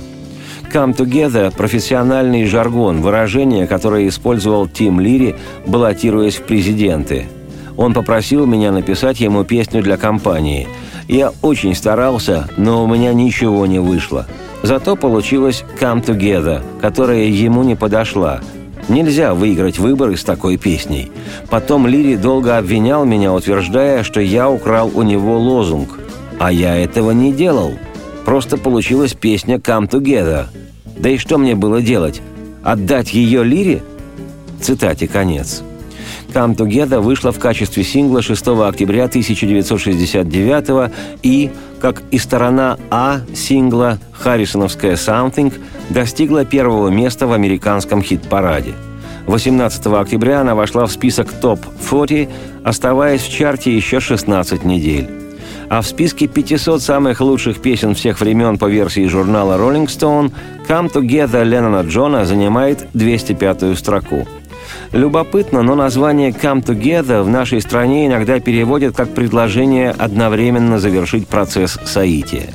«Come 0.72 0.94
Together»– 0.94 1.52
профессиональный 1.56 2.44
жаргон, 2.44 3.00
выражение, 3.00 3.66
которое 3.66 4.06
использовал 4.06 4.68
Тим 4.68 5.00
Лири, 5.00 5.34
баллотируясь 5.66 6.36
в 6.36 6.42
президенты. 6.42 7.26
Он 7.76 7.94
попросил 7.94 8.44
меня 8.44 8.70
написать 8.70 9.18
ему 9.18 9.44
песню 9.44 9.82
для 9.82 9.96
компании– 9.96 10.68
я 11.08 11.32
очень 11.42 11.74
старался, 11.74 12.48
но 12.56 12.84
у 12.84 12.86
меня 12.86 13.12
ничего 13.14 13.66
не 13.66 13.78
вышло. 13.78 14.26
Зато 14.62 14.94
получилась 14.94 15.64
«Come 15.80 16.04
Together», 16.04 16.62
которая 16.80 17.24
ему 17.24 17.62
не 17.62 17.74
подошла. 17.74 18.40
Нельзя 18.88 19.34
выиграть 19.34 19.78
выборы 19.78 20.16
с 20.16 20.24
такой 20.24 20.56
песней. 20.56 21.10
Потом 21.50 21.86
Лири 21.86 22.16
долго 22.16 22.56
обвинял 22.58 23.04
меня, 23.04 23.32
утверждая, 23.32 24.02
что 24.02 24.20
я 24.20 24.50
украл 24.50 24.90
у 24.94 25.02
него 25.02 25.38
лозунг. 25.38 25.98
А 26.38 26.52
я 26.52 26.76
этого 26.76 27.10
не 27.10 27.32
делал. 27.32 27.72
Просто 28.24 28.56
получилась 28.56 29.14
песня 29.14 29.56
«Come 29.56 29.88
Together». 29.88 30.46
Да 30.96 31.10
и 31.10 31.16
что 31.18 31.38
мне 31.38 31.54
было 31.54 31.80
делать? 31.80 32.20
Отдать 32.62 33.12
ее 33.14 33.44
Лире? 33.44 33.82
Цитате 34.60 35.06
конец. 35.06 35.62
«Come 36.38 36.54
Together» 36.54 37.00
вышла 37.00 37.32
в 37.32 37.40
качестве 37.40 37.82
сингла 37.82 38.22
6 38.22 38.46
октября 38.46 39.06
1969 39.06 40.92
и, 41.24 41.50
как 41.80 42.04
и 42.12 42.18
сторона 42.18 42.78
А 42.90 43.22
сингла 43.34 43.98
«Харрисоновская 44.12 44.94
Something», 44.94 45.52
достигла 45.90 46.44
первого 46.44 46.90
места 46.90 47.26
в 47.26 47.32
американском 47.32 48.04
хит-параде. 48.04 48.74
18 49.26 49.86
октября 49.86 50.42
она 50.42 50.54
вошла 50.54 50.86
в 50.86 50.92
список 50.92 51.28
ТОП-40, 51.32 52.28
оставаясь 52.62 53.22
в 53.22 53.32
чарте 53.32 53.74
еще 53.74 53.98
16 53.98 54.62
недель. 54.62 55.10
А 55.68 55.82
в 55.82 55.88
списке 55.88 56.28
500 56.28 56.80
самых 56.80 57.20
лучших 57.20 57.60
песен 57.60 57.96
всех 57.96 58.20
времен 58.20 58.58
по 58.58 58.66
версии 58.66 59.08
журнала 59.08 59.58
Rolling 59.58 59.86
Stone 59.86 60.30
«Come 60.68 60.92
Together» 60.92 61.42
Леннона 61.42 61.80
Джона 61.80 62.24
занимает 62.24 62.86
205-ю 62.94 63.74
строку– 63.74 64.28
Любопытно, 64.92 65.62
но 65.62 65.74
название 65.74 66.30
«Come 66.30 66.64
Together» 66.64 67.22
в 67.22 67.28
нашей 67.28 67.60
стране 67.60 68.06
иногда 68.06 68.40
переводят 68.40 68.96
как 68.96 69.10
предложение 69.10 69.90
одновременно 69.90 70.78
завершить 70.78 71.28
процесс 71.28 71.78
соития. 71.84 72.54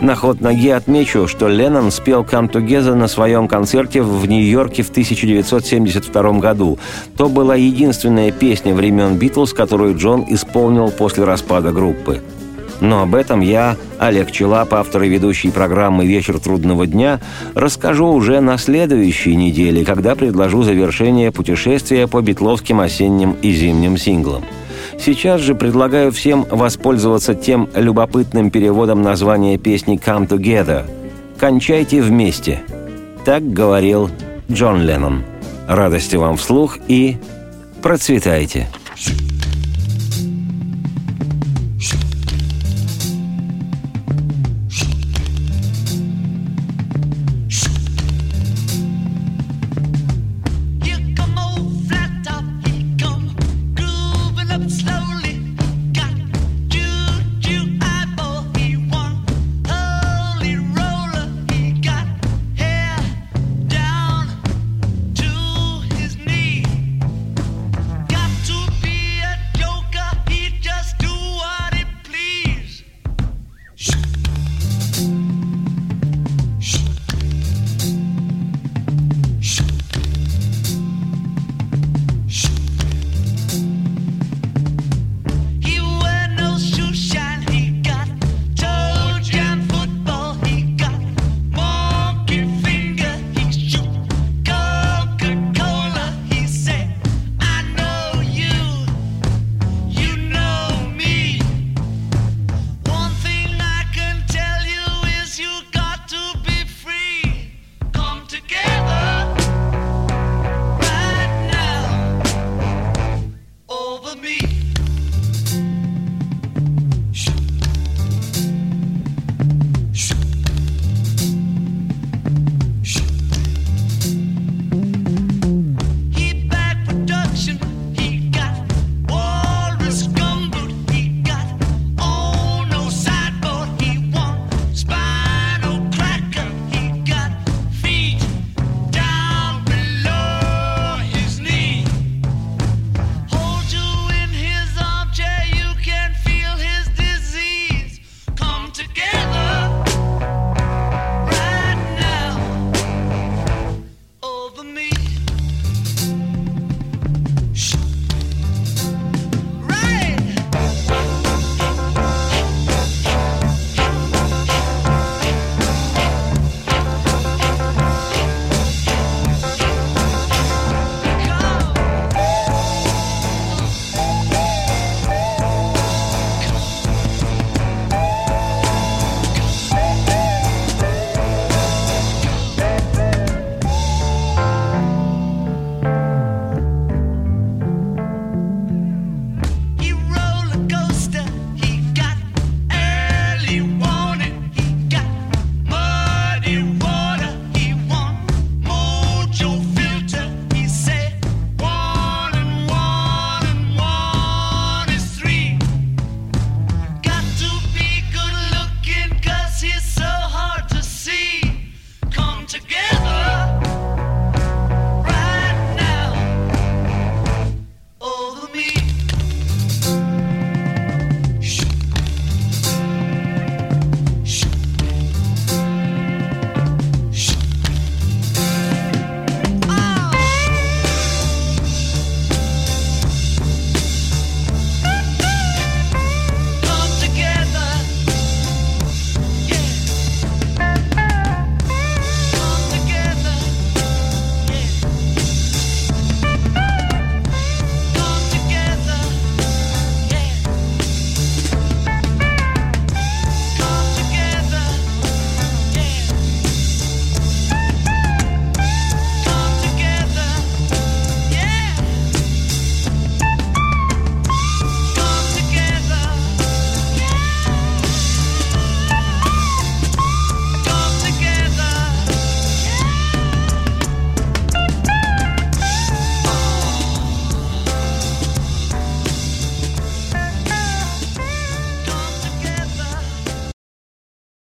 На 0.00 0.14
ход 0.14 0.40
ноги 0.40 0.70
отмечу, 0.70 1.26
что 1.28 1.48
Леннон 1.48 1.90
спел 1.90 2.22
«Come 2.22 2.50
Together» 2.50 2.94
на 2.94 3.08
своем 3.08 3.48
концерте 3.48 4.02
в 4.02 4.26
Нью-Йорке 4.26 4.82
в 4.82 4.90
1972 4.90 6.32
году. 6.38 6.78
То 7.16 7.28
была 7.28 7.56
единственная 7.56 8.30
песня 8.30 8.74
времен 8.74 9.16
«Битлз», 9.16 9.52
которую 9.52 9.96
Джон 9.96 10.24
исполнил 10.28 10.90
после 10.90 11.24
распада 11.24 11.72
группы. 11.72 12.22
Но 12.84 13.00
об 13.00 13.14
этом 13.14 13.40
я, 13.40 13.78
Олег 13.98 14.30
Челап, 14.30 14.74
автор 14.74 15.04
и 15.04 15.08
ведущий 15.08 15.50
программы 15.50 16.04
«Вечер 16.04 16.38
трудного 16.38 16.86
дня», 16.86 17.18
расскажу 17.54 18.08
уже 18.08 18.40
на 18.40 18.58
следующей 18.58 19.36
неделе, 19.36 19.86
когда 19.86 20.14
предложу 20.14 20.62
завершение 20.64 21.32
путешествия 21.32 22.06
по 22.06 22.20
битловским 22.20 22.80
осенним 22.80 23.36
и 23.40 23.52
зимним 23.52 23.96
синглам. 23.96 24.44
Сейчас 25.00 25.40
же 25.40 25.54
предлагаю 25.54 26.12
всем 26.12 26.44
воспользоваться 26.50 27.34
тем 27.34 27.70
любопытным 27.74 28.50
переводом 28.50 29.00
названия 29.00 29.56
песни 29.56 29.98
«Come 29.98 30.28
Together»– 30.28 30.84
«Кончайте 31.38 32.02
вместе». 32.02 32.60
Так 33.24 33.50
говорил 33.50 34.10
Джон 34.52 34.82
Леннон. 34.82 35.24
Радости 35.66 36.16
вам 36.16 36.36
вслух 36.36 36.76
и 36.86 37.16
процветайте! 37.80 38.68